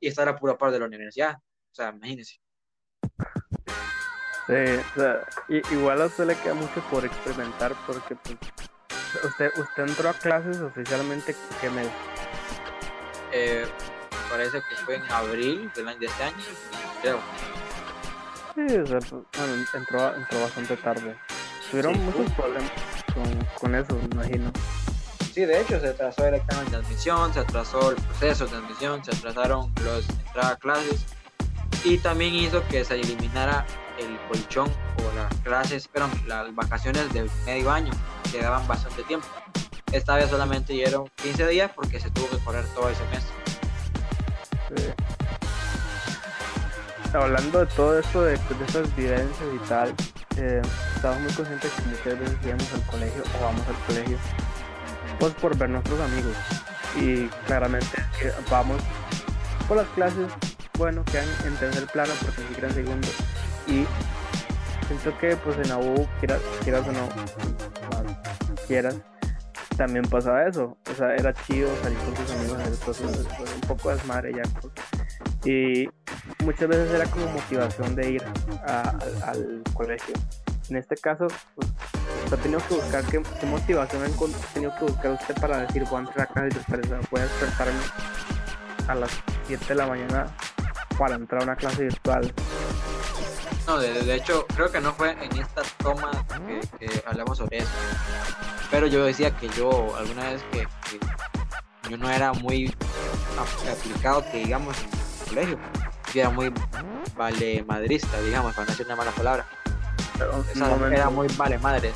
Y 0.00 0.08
está 0.08 0.22
a 0.22 0.26
la 0.26 0.36
pura 0.36 0.58
par 0.58 0.70
de 0.70 0.78
la 0.78 0.86
universidad. 0.86 1.38
O 1.38 1.74
sea, 1.74 1.90
imagínense. 1.90 2.40
Sí, 4.46 4.52
o 4.52 5.00
sea, 5.00 5.26
igual 5.48 6.02
a 6.02 6.06
usted 6.06 6.26
le 6.26 6.36
queda 6.36 6.54
mucho 6.54 6.80
por 6.90 7.04
experimentar 7.04 7.74
porque 7.86 8.14
pues, 8.16 8.36
usted, 9.24 9.50
usted 9.56 9.88
entró 9.88 10.10
a 10.10 10.12
clases 10.12 10.60
oficialmente 10.60 11.34
qué 11.60 11.70
mes? 11.70 11.88
Eh, 13.32 13.66
parece 14.30 14.58
que 14.68 14.76
fue 14.84 14.96
en 14.96 15.02
abril 15.10 15.70
del 15.74 15.88
año 15.88 15.98
de 15.98 16.06
este 16.06 16.22
año, 16.22 16.36
creo. 17.00 17.20
Sí, 18.54 18.76
o 18.76 18.86
sea, 18.86 18.98
pues, 18.98 19.22
bueno, 19.38 19.64
entró, 19.72 20.14
entró 20.14 20.40
bastante 20.40 20.76
tarde. 20.76 21.16
Tuvieron 21.70 22.04
muchos 22.04 22.30
problemas 22.32 22.70
con, 23.14 23.44
con 23.58 23.74
eso, 23.74 23.94
me 23.94 24.22
imagino. 24.22 24.52
Sí, 25.32 25.44
de 25.46 25.60
hecho, 25.60 25.80
se 25.80 25.88
atrasó 25.88 26.26
el 26.26 26.34
examen 26.34 26.70
de 26.70 26.76
admisión, 26.76 27.32
se 27.32 27.40
atrasó 27.40 27.90
el 27.90 27.96
proceso 27.96 28.46
de 28.46 28.56
admisión, 28.56 29.04
se 29.04 29.10
atrasaron 29.10 29.72
los 29.82 30.08
entradas 30.08 30.52
a 30.52 30.56
clases 30.56 31.06
y 31.82 31.98
también 31.98 32.34
hizo 32.34 32.62
que 32.68 32.84
se 32.84 33.00
eliminara 33.00 33.66
el 33.98 34.18
colchón 34.28 34.70
o 34.98 35.16
las 35.16 35.34
clases, 35.42 35.88
perdón, 35.88 36.10
las 36.26 36.54
vacaciones 36.54 37.12
de 37.12 37.28
medio 37.46 37.70
año, 37.70 37.92
que 38.30 38.40
daban 38.40 38.66
bastante 38.66 39.02
tiempo. 39.04 39.26
Esta 39.92 40.16
vez 40.16 40.28
solamente 40.28 40.72
dieron 40.72 41.08
15 41.22 41.46
días 41.48 41.70
porque 41.74 42.00
se 42.00 42.10
tuvo 42.10 42.28
que 42.28 42.38
correr 42.38 42.64
todo 42.74 42.88
el 42.88 42.96
semestre. 42.96 43.34
Hablando 47.12 47.60
de 47.60 47.66
todo 47.66 47.98
esto, 47.98 48.22
de, 48.22 48.32
de 48.32 48.64
esas 48.66 48.96
vivencias 48.96 49.48
y 49.54 49.68
tal, 49.68 49.94
eh, 50.36 50.60
estamos 50.96 51.20
muy 51.20 51.32
conscientes 51.32 51.70
que 51.70 51.82
muchas 51.82 52.18
veces 52.18 52.36
íbamos 52.44 52.72
al 52.72 52.82
colegio 52.86 53.22
o 53.22 53.44
vamos 53.44 53.62
al 53.68 53.76
colegio, 53.86 54.18
pues 55.20 55.32
por 55.34 55.56
ver 55.56 55.70
nuestros 55.70 56.00
amigos. 56.00 56.36
Y 56.96 57.26
claramente 57.46 58.04
vamos 58.50 58.82
por 59.68 59.76
las 59.76 59.86
clases, 59.90 60.26
bueno, 60.76 61.04
quedan 61.04 61.28
en 61.44 61.56
tercer 61.56 61.86
plano 61.86 62.12
porque 62.20 62.40
ni 62.42 62.48
siquiera 62.48 62.68
en 62.68 62.74
segundo. 62.74 63.08
Y 63.66 63.84
siento 64.86 65.18
que 65.18 65.36
pues 65.36 65.56
en 65.58 65.68
la 65.68 65.78
quieras, 66.20 66.40
quieras 66.62 66.86
o 66.86 66.92
no, 66.92 67.08
quieras, 68.66 68.96
también 69.76 70.04
pasaba 70.04 70.46
eso. 70.46 70.76
O 70.90 70.94
sea, 70.94 71.14
era 71.14 71.32
chido 71.32 71.68
salir 71.82 71.98
con 71.98 72.14
tus 72.14 72.30
amigos, 72.32 72.58
a 72.58 73.54
un 73.54 73.60
poco 73.66 73.88
de 73.88 73.96
desmadre 73.96 74.32
ya. 74.34 74.42
Pues. 74.60 74.72
Y 75.44 75.88
muchas 76.44 76.68
veces 76.68 76.92
era 76.92 77.04
como 77.06 77.26
motivación 77.26 77.94
de 77.94 78.10
ir 78.12 78.22
al 78.66 79.62
colegio. 79.74 80.14
En 80.70 80.76
este 80.76 80.96
caso, 80.96 81.26
pues, 81.54 81.68
usted 82.24 82.38
ha 82.38 82.42
tenido 82.42 82.60
que 82.66 82.74
buscar 82.74 83.04
qué, 83.04 83.22
motivación 83.46 84.02
ha 84.02 84.54
tenido 84.54 84.74
que 84.78 84.84
buscar 84.84 85.12
usted 85.12 85.34
para 85.40 85.58
decir 85.58 85.84
voy 85.84 85.96
a 85.96 86.00
entrar 86.00 86.22
a 86.22 86.32
clases 86.32 86.54
virtuales, 86.54 87.10
voy 87.10 87.20
a 87.20 87.24
despertarme 87.24 87.80
a 88.88 88.94
las 88.94 89.10
7 89.46 89.64
de 89.68 89.74
la 89.74 89.86
mañana 89.86 90.26
para 90.98 91.16
entrar 91.16 91.42
a 91.42 91.44
una 91.44 91.56
clase 91.56 91.84
virtual. 91.84 92.32
No, 93.66 93.78
de, 93.78 94.14
hecho, 94.14 94.46
creo 94.54 94.70
que 94.70 94.80
no 94.80 94.92
fue 94.92 95.12
en 95.12 95.38
esta 95.38 95.62
toma 95.82 96.10
que, 96.78 97.02
hablamos 97.06 97.38
sobre 97.38 97.58
eso. 97.58 97.70
Pero 98.70 98.86
yo 98.86 99.04
decía 99.04 99.30
que 99.36 99.48
yo, 99.48 99.96
alguna 99.96 100.30
vez 100.30 100.42
que, 100.52 100.66
yo 101.88 101.96
no 101.96 102.10
era 102.10 102.32
muy 102.34 102.74
aplicado, 103.70 104.22
que 104.30 104.38
digamos, 104.38 104.76
en 104.78 104.90
el 104.90 105.28
colegio. 105.28 105.58
Yo 106.12 106.20
era 106.20 106.30
muy 106.30 106.52
vale 107.16 107.64
madrista, 107.66 108.20
digamos, 108.20 108.54
para 108.54 108.66
no 108.66 108.70
decir 108.72 108.86
una 108.86 108.96
mala 108.96 109.10
palabra. 109.12 109.46
Pero 110.18 110.90
era 110.90 111.08
muy 111.08 111.28
vale 111.36 111.58
madres. 111.58 111.94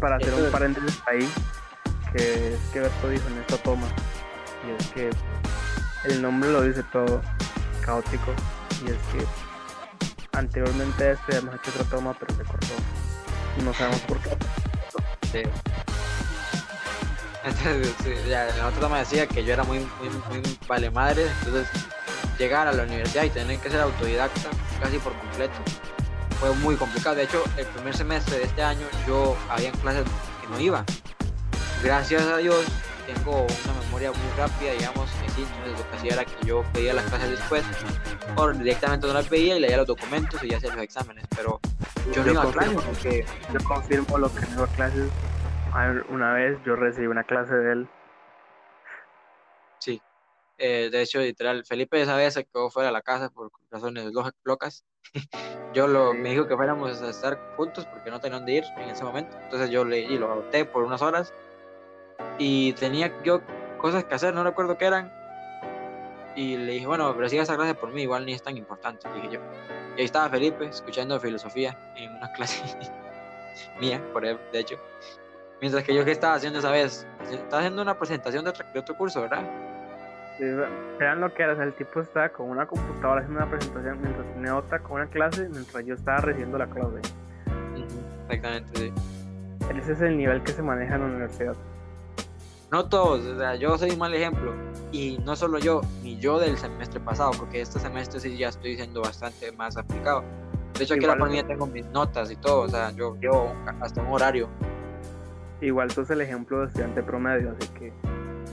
Para 0.00 0.16
hacer 0.16 0.32
un 0.32 0.50
paréntesis 0.50 1.00
ahí, 1.06 1.28
que 2.12 2.54
es 2.54 2.60
que 2.72 2.80
Berto 2.80 3.08
dijo 3.08 3.28
en 3.28 3.38
esta 3.38 3.56
toma, 3.58 3.86
y 4.66 4.80
es 4.80 4.88
que 4.92 5.10
el 6.04 6.22
nombre 6.22 6.50
lo 6.50 6.62
dice 6.62 6.82
todo, 6.92 7.20
caótico, 7.84 8.32
y 8.84 8.90
es 8.90 8.96
que 9.12 9.26
anteriormente 10.32 11.16
ya 11.28 11.38
hemos 11.38 11.54
hecho 11.54 11.70
otra 11.70 11.84
toma, 11.84 12.16
pero 12.18 12.34
se 12.34 12.44
cortó. 12.44 12.74
No 13.64 13.72
sabemos 13.74 14.00
por 14.00 14.18
qué. 14.20 14.30
Sí. 15.30 15.42
Entonces, 17.44 18.26
la 18.28 18.66
otra 18.68 18.80
toma 18.80 18.98
decía 19.00 19.26
que 19.26 19.44
yo 19.44 19.52
era 19.52 19.64
muy, 19.64 19.78
muy, 19.78 20.08
muy 20.30 20.58
vale 20.66 20.90
madre, 20.90 21.26
entonces 21.40 21.68
llegar 22.38 22.66
a 22.66 22.72
la 22.72 22.84
universidad 22.84 23.24
y 23.24 23.30
tener 23.30 23.58
que 23.58 23.70
ser 23.70 23.80
autodidacta 23.80 24.50
casi 24.80 24.98
por 24.98 25.12
completo 25.14 25.54
fue 26.40 26.54
muy 26.56 26.76
complicado. 26.76 27.16
De 27.16 27.24
hecho, 27.24 27.44
el 27.56 27.66
primer 27.66 27.96
semestre 27.96 28.38
de 28.38 28.44
este 28.44 28.62
año 28.62 28.86
yo 29.06 29.36
había 29.48 29.72
clases 29.72 30.04
que 30.40 30.48
no 30.48 30.58
iba. 30.58 30.84
Gracias 31.82 32.22
a 32.22 32.36
Dios 32.38 32.64
tengo 33.06 33.46
una 33.64 33.80
memoria 33.84 34.12
muy 34.12 34.30
rápida, 34.36 34.72
digamos, 34.72 35.10
así, 35.28 35.42
entonces 35.42 35.78
lo 35.78 35.90
que 35.90 35.96
hacía 35.96 36.12
era 36.14 36.24
que 36.24 36.46
yo 36.46 36.64
pedía 36.72 36.94
las 36.94 37.04
clases 37.06 37.30
después, 37.30 37.64
o 38.36 38.52
directamente 38.52 39.06
no 39.06 39.12
las 39.12 39.28
pedía 39.28 39.56
y 39.56 39.60
leía 39.60 39.76
los 39.76 39.86
documentos 39.86 40.42
y 40.42 40.48
ya 40.48 40.56
hacía 40.58 40.74
los 40.74 40.82
exámenes, 40.82 41.24
pero 41.34 41.60
yo, 42.14 42.24
no 42.24 42.32
iba 42.32 42.42
a 42.42 42.50
clases. 42.50 43.26
Yo 43.52 43.58
confirmo 43.66 44.18
lo 44.18 44.32
que 44.34 44.40
no 44.56 44.66
clases. 44.68 45.10
Una 46.10 46.34
vez 46.34 46.58
yo 46.64 46.76
recibí 46.76 47.06
una 47.06 47.24
clase 47.24 47.54
de 47.54 47.72
él. 47.72 47.88
Sí, 49.78 50.02
eh, 50.58 50.90
de 50.92 51.02
hecho, 51.02 51.18
literal, 51.20 51.64
Felipe 51.64 52.00
esa 52.00 52.16
vez 52.16 52.34
se 52.34 52.44
quedó 52.44 52.70
fuera 52.70 52.88
de 52.88 52.92
la 52.92 53.02
casa 53.02 53.30
por 53.30 53.50
razones 53.70 54.12
locas. 54.44 54.84
yo 55.74 55.88
lo, 55.88 56.14
me 56.14 56.30
dijo 56.30 56.46
que 56.46 56.56
fuéramos 56.56 57.02
a 57.02 57.10
estar 57.10 57.38
juntos 57.56 57.86
porque 57.86 58.10
no 58.10 58.20
tenía 58.20 58.38
dónde 58.38 58.52
ir 58.52 58.64
en 58.76 58.90
ese 58.90 59.02
momento. 59.02 59.36
Entonces 59.42 59.70
yo 59.70 59.84
le 59.84 60.00
y 60.00 60.18
lo 60.18 60.30
adopté 60.30 60.64
por 60.64 60.84
unas 60.84 61.02
horas 61.02 61.32
y 62.38 62.72
tenía 62.74 63.12
yo 63.22 63.40
cosas 63.78 64.04
que 64.04 64.14
hacer, 64.14 64.34
no 64.34 64.44
recuerdo 64.44 64.78
qué 64.78 64.86
eran. 64.86 65.12
Y 66.34 66.56
le 66.56 66.72
dije, 66.72 66.86
bueno, 66.86 67.12
pero 67.14 67.28
siga 67.28 67.42
esa 67.42 67.56
clase 67.56 67.74
por 67.74 67.92
mí, 67.92 68.02
igual 68.02 68.24
ni 68.24 68.32
es 68.32 68.42
tan 68.42 68.56
importante, 68.56 69.06
dije 69.14 69.30
yo. 69.32 69.40
Y 69.96 70.00
ahí 70.00 70.04
estaba 70.04 70.28
Felipe 70.30 70.66
escuchando 70.66 71.20
filosofía 71.20 71.76
en 71.96 72.10
una 72.16 72.32
clase 72.36 72.62
mía, 73.80 74.00
por 74.12 74.24
él, 74.24 74.38
de 74.52 74.60
hecho. 74.60 74.76
Mientras 75.60 75.84
que 75.84 75.94
yo, 75.94 76.04
¿qué 76.04 76.12
estaba 76.12 76.34
haciendo 76.34 76.58
esa 76.58 76.70
vez? 76.70 77.06
Estaba 77.30 77.58
haciendo 77.58 77.82
una 77.82 77.98
presentación 77.98 78.44
de 78.44 78.50
otro, 78.50 78.66
de 78.72 78.80
otro 78.80 78.96
curso, 78.96 79.20
¿verdad? 79.20 79.44
vean 80.98 81.20
lo 81.20 81.32
que 81.32 81.42
era, 81.42 81.52
el 81.62 81.72
tipo 81.74 82.00
estaba 82.00 82.28
con 82.30 82.48
una 82.48 82.66
computadora 82.66 83.20
haciendo 83.20 83.42
una 83.42 83.50
presentación 83.50 84.00
mientras 84.00 84.26
tenía 84.34 84.56
otra 84.56 84.78
con 84.80 84.92
una 85.00 85.06
clase 85.06 85.48
mientras 85.48 85.84
yo 85.84 85.94
estaba 85.94 86.18
recibiendo 86.18 86.58
la 86.58 86.66
clase. 86.66 87.00
Exactamente, 88.22 88.78
sí. 88.78 88.92
Ese 89.76 89.92
es 89.92 90.00
el 90.00 90.16
nivel 90.16 90.42
que 90.42 90.52
se 90.52 90.62
maneja 90.62 90.96
en 90.96 91.00
la 91.00 91.06
universidad. 91.06 91.54
No 92.72 92.86
todos, 92.86 93.26
o 93.26 93.36
sea, 93.36 93.54
yo 93.54 93.76
soy 93.76 93.90
un 93.90 93.98
mal 93.98 94.14
ejemplo. 94.14 94.54
Y 94.92 95.18
no 95.26 95.36
solo 95.36 95.58
yo, 95.58 95.82
ni 96.02 96.18
yo 96.18 96.38
del 96.38 96.56
semestre 96.56 97.00
pasado, 97.00 97.32
porque 97.36 97.60
este 97.60 97.78
semestre 97.78 98.18
sí 98.18 98.38
ya 98.38 98.48
estoy 98.48 98.76
siendo 98.76 99.02
bastante 99.02 99.52
más 99.52 99.76
aplicado. 99.76 100.24
De 100.78 100.84
hecho, 100.84 100.94
aquí 100.94 101.04
la 101.04 101.18
pandemia 101.18 101.46
tengo 101.46 101.66
mis 101.66 101.84
notas 101.88 102.30
y 102.30 102.36
todo, 102.36 102.62
o 102.62 102.68
sea, 102.68 102.90
yo 102.92 103.14
llevo 103.20 103.54
hasta 103.82 104.00
un 104.00 104.08
horario. 104.08 104.48
Igual 105.60 105.92
tú 105.92 106.00
eres 106.00 106.12
el 106.12 106.22
ejemplo 106.22 106.60
de 106.60 106.68
estudiante 106.68 107.02
promedio, 107.02 107.54
así 107.58 107.68
que. 107.74 107.92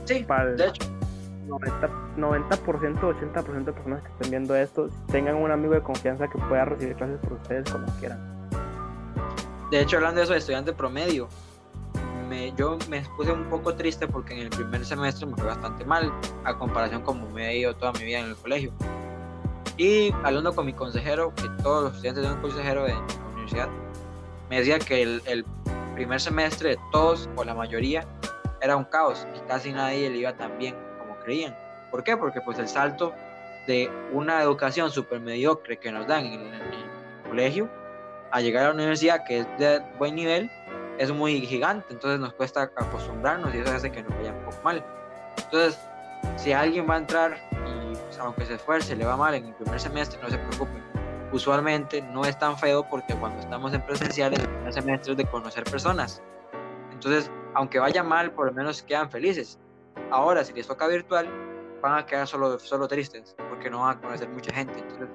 Sí, 0.04 0.26
de 0.56 0.66
hecho 0.66 0.84
90%, 1.48 3.00
80% 3.00 3.64
de 3.64 3.72
personas 3.72 4.02
que 4.02 4.08
estén 4.08 4.30
viendo 4.30 4.54
esto 4.54 4.88
tengan 5.10 5.36
un 5.36 5.50
amigo 5.50 5.72
de 5.72 5.80
confianza 5.80 6.28
que 6.28 6.38
pueda 6.38 6.66
recibir 6.66 6.94
clases 6.94 7.18
por 7.20 7.32
ustedes 7.32 7.70
como 7.70 7.86
quieran. 7.98 8.20
De 9.70 9.80
hecho, 9.80 9.96
hablando 9.96 10.18
de 10.18 10.24
eso 10.24 10.34
de 10.34 10.40
estudiante 10.40 10.74
promedio, 10.74 11.28
me, 12.30 12.54
yo 12.56 12.78
me 12.88 13.02
puse 13.16 13.30
un 13.30 13.44
poco 13.50 13.74
triste 13.74 14.06
porque 14.06 14.32
en 14.32 14.40
el 14.40 14.50
primer 14.50 14.84
semestre 14.86 15.26
me 15.26 15.36
fue 15.36 15.46
bastante 15.46 15.84
mal 15.84 16.10
a 16.44 16.56
comparación 16.56 17.02
como 17.02 17.28
me 17.28 17.50
he 17.50 17.58
ido 17.58 17.76
toda 17.76 17.92
mi 17.92 18.04
vida 18.04 18.20
en 18.20 18.26
el 18.26 18.36
colegio. 18.36 18.72
Y 19.76 20.12
hablando 20.24 20.54
con 20.54 20.64
mi 20.64 20.72
consejero, 20.72 21.34
que 21.34 21.48
todos 21.62 21.84
los 21.84 21.94
estudiantes 21.94 22.22
tienen 22.22 22.38
un 22.38 22.42
consejero 22.42 22.86
en 22.86 22.94
la 22.94 23.26
universidad, 23.32 23.68
me 24.48 24.58
decía 24.58 24.78
que 24.78 25.02
el, 25.02 25.22
el 25.26 25.44
primer 25.94 26.20
semestre 26.20 26.70
de 26.70 26.78
todos 26.92 27.28
o 27.36 27.44
la 27.44 27.54
mayoría 27.54 28.06
era 28.62 28.76
un 28.76 28.84
caos 28.84 29.26
y 29.36 29.40
casi 29.48 29.72
nadie 29.72 30.08
le 30.08 30.18
iba 30.18 30.32
tan 30.34 30.56
bien 30.58 30.74
creían. 31.20 31.56
¿Por 31.90 32.02
qué? 32.02 32.16
Porque 32.16 32.40
pues 32.40 32.58
el 32.58 32.68
salto 32.68 33.14
de 33.66 33.90
una 34.12 34.42
educación 34.42 34.90
súper 34.90 35.20
mediocre 35.20 35.78
que 35.78 35.92
nos 35.92 36.06
dan 36.06 36.26
en 36.26 36.40
el, 36.54 36.60
colegio 37.28 37.70
a 38.32 38.40
llegar 38.40 38.64
a 38.64 38.68
la 38.70 38.74
universidad 38.74 39.22
que 39.24 39.38
es 39.38 39.46
de 39.56 39.80
buen 40.00 40.16
nivel 40.16 40.50
es 41.00 41.10
muy 41.10 41.40
gigante, 41.40 41.94
entonces 41.94 42.20
nos 42.20 42.34
cuesta 42.34 42.70
acostumbrarnos 42.76 43.54
y 43.54 43.58
eso 43.58 43.74
hace 43.74 43.90
que 43.90 44.02
nos 44.02 44.14
vaya 44.18 44.34
un 44.34 44.44
poco 44.44 44.58
mal. 44.62 44.84
Entonces, 45.44 45.80
si 46.36 46.52
alguien 46.52 46.86
va 46.88 46.96
a 46.96 46.98
entrar 46.98 47.38
y 47.66 47.96
pues, 47.96 48.18
aunque 48.18 48.44
se 48.44 48.54
esfuerce, 48.56 48.94
le 48.94 49.06
va 49.06 49.16
mal 49.16 49.34
en 49.34 49.46
el 49.46 49.54
primer 49.54 49.80
semestre, 49.80 50.20
no 50.22 50.28
se 50.28 50.36
preocupen. 50.36 50.84
Usualmente 51.32 52.02
no 52.02 52.26
es 52.26 52.38
tan 52.38 52.58
feo 52.58 52.86
porque 52.86 53.14
cuando 53.14 53.40
estamos 53.40 53.72
en 53.72 53.80
presenciales, 53.86 54.40
el 54.40 54.48
primer 54.48 54.74
semestre 54.74 55.12
es 55.12 55.16
de 55.16 55.24
conocer 55.24 55.64
personas. 55.64 56.22
Entonces, 56.92 57.30
aunque 57.54 57.78
vaya 57.78 58.02
mal, 58.02 58.32
por 58.32 58.48
lo 58.48 58.52
menos 58.52 58.82
quedan 58.82 59.10
felices. 59.10 59.58
Ahora, 60.10 60.44
si 60.44 60.52
les 60.52 60.66
toca 60.66 60.86
virtual, 60.86 61.26
van 61.80 61.98
a 61.98 62.04
quedar 62.04 62.26
solo, 62.26 62.58
solo 62.58 62.86
tristes, 62.86 63.34
porque 63.48 63.70
no 63.70 63.80
van 63.80 63.96
a 63.96 64.00
conocer 64.02 64.28
mucha 64.28 64.54
gente. 64.54 64.78
Entonces, 64.78 65.08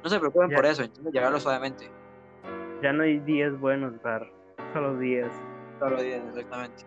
no 0.00 0.08
se 0.08 0.20
preocupen 0.20 0.50
por 0.50 0.64
eso, 0.64 0.84
entonces 0.84 1.12
llegarlo 1.12 1.40
suavemente. 1.40 1.90
Ya 2.82 2.92
no 2.92 3.02
hay 3.02 3.18
días 3.18 3.58
buenos, 3.58 4.00
Bar, 4.00 4.30
solo 4.74 4.98
días. 4.98 5.30
Solo 5.78 6.02
días, 6.02 6.20
exactamente. 6.28 6.84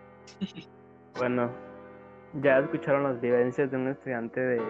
bueno, 1.18 1.50
ya 2.42 2.58
escucharon 2.58 3.02
las 3.02 3.20
vivencias 3.20 3.70
de 3.70 3.76
un 3.76 3.88
estudiante 3.88 4.40
de, 4.40 4.62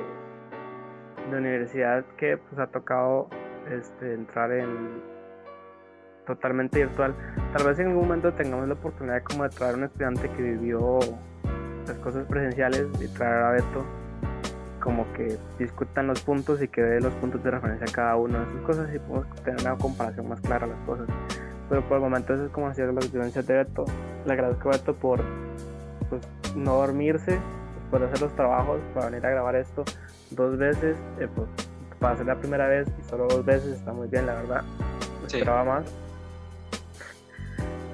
de 1.31 1.37
universidad 1.37 2.05
que 2.17 2.39
pues 2.39 2.59
ha 2.61 2.69
tocado 2.69 3.29
este, 3.71 4.15
entrar 4.15 4.53
en 4.53 5.03
totalmente 6.27 6.79
virtual. 6.79 7.15
Tal 7.57 7.67
vez 7.67 7.79
en 7.81 7.89
algún 7.89 8.05
momento 8.05 8.33
tengamos 8.35 8.69
la 8.69 8.75
oportunidad 8.75 9.23
como 9.25 9.43
de 9.43 9.51
traer 9.51 9.75
a 9.75 9.79
un 9.79 9.85
estudiante 9.85 10.31
que 10.31 10.43
vivió 10.43 11.01
las 11.87 11.99
cosas 11.99 12.25
presenciales 12.27 12.87
y 13.01 13.09
traer 13.15 13.43
a 13.43 13.51
Beto 13.53 13.85
como 14.81 15.13
que 15.13 15.37
discutan 15.59 16.07
los 16.07 16.23
puntos 16.23 16.63
y 16.63 16.69
que 16.69 16.81
dé 16.81 17.01
los 17.01 17.13
puntos 17.15 17.43
de 17.43 17.51
referencia 17.51 17.87
a 17.91 17.93
cada 17.93 18.17
uno 18.17 18.39
de 18.39 18.45
esas 18.45 18.63
cosas 18.63 18.95
y 18.95 18.99
podemos 19.01 19.43
tener 19.43 19.61
una 19.63 19.77
comparación 19.77 20.29
más 20.29 20.41
clara 20.41 20.67
las 20.67 20.79
cosas. 20.87 21.09
Pero 21.69 21.83
por 21.83 21.97
el 21.97 22.03
momento 22.03 22.35
eso 22.35 22.47
es 22.47 22.51
como 22.51 22.69
hacer 22.69 22.93
las 22.93 23.13
vivencias 23.13 23.47
de 23.47 23.55
Beto. 23.55 23.85
Le 24.27 24.33
agradezco 24.33 24.69
a 24.69 24.73
Beto 24.73 24.95
por 24.95 25.21
pues, 26.09 26.23
no 26.57 26.75
dormirse, 26.75 27.39
por 27.91 28.03
hacer 28.03 28.21
los 28.21 28.35
trabajos, 28.35 28.81
para 28.95 29.07
venir 29.11 29.27
a 29.27 29.31
grabar 29.31 29.57
esto 29.57 29.85
dos 30.31 30.57
veces, 30.59 30.97
eh, 31.19 31.29
pues, 31.35 31.49
para 31.99 32.15
hacer 32.15 32.27
la 32.27 32.37
primera 32.37 32.69
vez 32.69 32.89
y 32.99 33.09
solo 33.09 33.27
dos 33.29 33.45
veces 33.45 33.79
está 33.79 33.93
muy 33.93 34.09
bien, 34.09 34.27
la 34.27 34.35
verdad. 34.35 34.63
Esperaba 35.27 35.65
más 35.65 35.85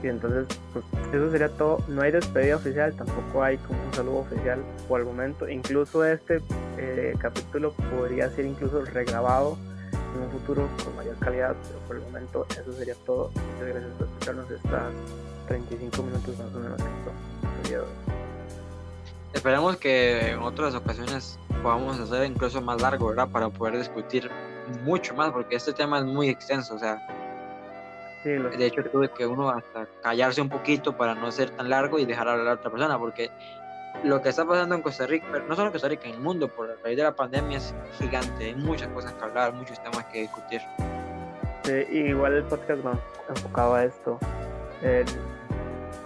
y 0.05 0.09
entonces 0.09 0.47
pues 0.73 0.85
eso 1.13 1.31
sería 1.31 1.49
todo 1.49 1.79
no 1.89 2.03
hay 2.03 2.13
despedida 2.13 2.57
oficial 2.57 2.95
tampoco 2.95 3.43
hay 3.43 3.57
como 3.59 3.83
un 3.83 3.95
saludo 3.95 4.19
oficial 4.19 4.61
por 4.87 5.01
el 5.01 5.07
momento 5.07 5.49
incluso 5.49 6.05
este 6.05 6.41
eh, 6.77 7.15
capítulo 7.19 7.73
podría 7.97 8.29
ser 8.31 8.45
incluso 8.45 8.85
regrabado 8.85 9.57
en 10.15 10.23
un 10.23 10.31
futuro 10.31 10.69
con 10.83 10.97
mayor 10.97 11.17
calidad 11.19 11.55
pero 11.67 11.79
por 11.81 11.97
el 11.97 12.03
momento 12.03 12.47
eso 12.51 12.73
sería 12.73 12.95
todo. 13.07 13.31
Muchas 13.53 13.69
gracias 13.69 13.93
por 13.99 14.07
escucharnos 14.07 14.51
estas 14.51 14.93
35 15.49 16.03
minutos 16.03 16.39
más 16.39 16.55
o 16.55 16.59
menos 16.59 16.81
Esperamos 19.33 19.77
que 19.77 20.31
en 20.31 20.39
otras 20.39 20.75
ocasiones 20.75 21.39
podamos 21.63 21.99
hacer 21.99 22.25
incluso 22.25 22.61
más 22.61 22.81
largo, 22.81 23.09
¿verdad? 23.09 23.29
Para 23.29 23.49
poder 23.49 23.79
discutir 23.79 24.31
mucho 24.85 25.15
más, 25.15 25.33
porque 25.33 25.57
este 25.57 25.73
tema 25.73 25.99
es 25.99 26.05
muy 26.05 26.29
extenso, 26.29 26.77
o 26.77 26.79
sea, 26.79 27.05
de 28.25 28.67
hecho, 28.67 28.83
tuve 28.85 29.11
que 29.11 29.27
uno 29.27 29.51
hasta 29.51 29.87
callarse 30.03 30.41
un 30.41 30.49
poquito 30.49 30.97
para 30.97 31.15
no 31.15 31.31
ser 31.31 31.51
tan 31.51 31.69
largo 31.69 31.99
y 31.99 32.07
dejar 32.07 32.27
hablar 32.27 32.49
a 32.49 32.53
otra 32.55 32.71
persona, 32.71 32.99
porque 32.99 33.31
lo 34.03 34.21
que 34.21 34.29
está 34.29 34.45
pasando 34.45 34.75
en 34.75 34.83
Costa 34.83 35.07
Rica, 35.07 35.27
pero 35.31 35.47
no 35.47 35.55
solo 35.55 35.69
en 35.69 35.73
Costa 35.73 35.89
Rica, 35.89 36.09
en 36.09 36.15
el 36.15 36.21
mundo, 36.21 36.49
por 36.49 36.69
la 36.69 36.75
raíz 36.83 36.97
de 36.97 37.03
la 37.03 37.15
pandemia 37.15 37.59
es 37.59 37.75
gigante. 37.99 38.47
Hay 38.47 38.55
muchas 38.55 38.89
cosas 38.89 39.13
que 39.13 39.25
hablar, 39.25 39.53
muchos 39.55 39.83
temas 39.83 40.05
que 40.07 40.23
discutir. 40.23 40.61
igual 41.91 42.35
el 42.35 42.45
podcast 42.45 42.85
va 42.85 42.99
enfocado 43.29 43.75
a 43.75 43.85
esto. 43.85 44.19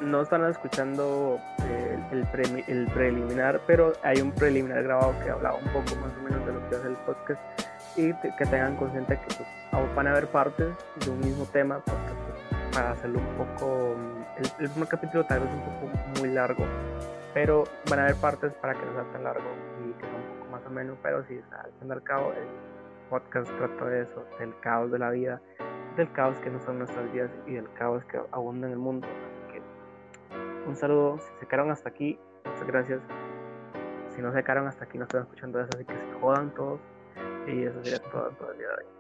no 0.01 0.23
están 0.23 0.45
escuchando 0.49 1.41
el, 2.13 2.27
el, 2.69 2.87
preliminar, 2.89 3.61
pero 3.67 3.93
hay 4.03 4.21
un 4.21 4.33
preliminar 4.33 4.83
grabado 4.85 5.15
que 5.25 5.31
hablaba 5.31 5.57
un 5.57 5.69
poco 5.73 5.97
más 5.97 6.13
o 6.19 6.23
menos 6.23 6.47
de 6.47 6.53
lo 6.53 6.69
que 6.69 6.77
es 6.77 6.85
el 6.85 6.97
podcast 6.99 7.41
y 7.97 8.13
que 8.15 8.47
tengan 8.47 8.77
consciente 8.77 9.19
que 9.19 9.35
pues, 9.35 9.95
van 9.95 10.07
a 10.07 10.11
haber 10.13 10.29
partes 10.29 10.69
de 11.05 11.11
un 11.11 11.21
mismo 11.21 11.45
tema 11.47 11.81
pues, 11.81 11.97
para 12.73 12.93
hacerlo 12.93 13.19
un 13.19 13.47
poco 13.47 13.97
el, 14.37 14.65
el, 14.65 14.71
primer 14.71 14.89
capítulo 14.89 15.25
tal 15.25 15.41
vez 15.41 15.51
un 15.53 15.61
poco 15.63 16.21
muy 16.21 16.29
largo 16.31 16.65
pero 17.35 17.65
van 17.91 18.01
a 18.01 18.03
haber 18.05 18.17
partes 18.17 18.53
para 18.55 18.75
que 18.75 18.85
no 18.85 18.93
sea 18.93 19.13
tan 19.13 19.25
largo 19.25 19.45
y 19.87 19.93
que 19.93 20.07
sea 20.07 20.15
un 20.15 20.39
poco 20.39 20.51
más 20.51 20.67
o 20.67 20.71
menos 20.71 20.99
pero 21.03 21.25
sí 21.25 21.41
al 21.53 21.73
fin 21.79 21.89
y 21.89 21.93
al 21.93 22.03
cabo 22.03 22.33
el 22.33 22.49
podcast 23.11 23.51
trata 23.57 23.85
de 23.87 24.03
eso 24.03 24.25
del 24.39 24.59
caos 24.61 24.91
de 24.91 24.99
la 24.99 25.11
vida 25.11 25.41
del 25.99 26.11
caos 26.13 26.39
que 26.39 26.49
no 26.49 26.61
son 26.61 26.79
nuestras 26.79 27.13
vidas 27.13 27.31
y 27.47 27.55
del 27.55 27.71
caos 27.73 28.05
que 28.05 28.21
abunda 28.31 28.69
en 28.69 28.73
el 28.73 28.79
mundo. 28.79 29.07
Así 29.07 29.53
que 29.53 30.69
un 30.69 30.77
saludo 30.77 31.19
si 31.19 31.41
se 31.41 31.47
quedaron 31.47 31.71
hasta 31.71 31.89
aquí 31.89 32.19
muchas 32.45 32.67
gracias. 32.67 33.01
Si 34.15 34.23
no 34.23 34.33
se 34.33 34.43
quedaron 34.43 34.67
hasta 34.67 34.85
aquí 34.85 34.97
no 34.97 35.05
están 35.05 35.23
escuchando 35.23 35.61
eso 35.61 35.71
así 35.75 35.85
que 35.85 35.95
se 35.95 36.21
jodan 36.21 36.55
todos. 36.55 36.81
Y 37.47 37.65
eso 37.65 37.83
sería 37.83 37.99
todo, 38.11 38.31
todo 38.31 38.53
el 38.53 38.59
día 38.59 38.69
de 38.69 38.75
hoy. 38.75 38.98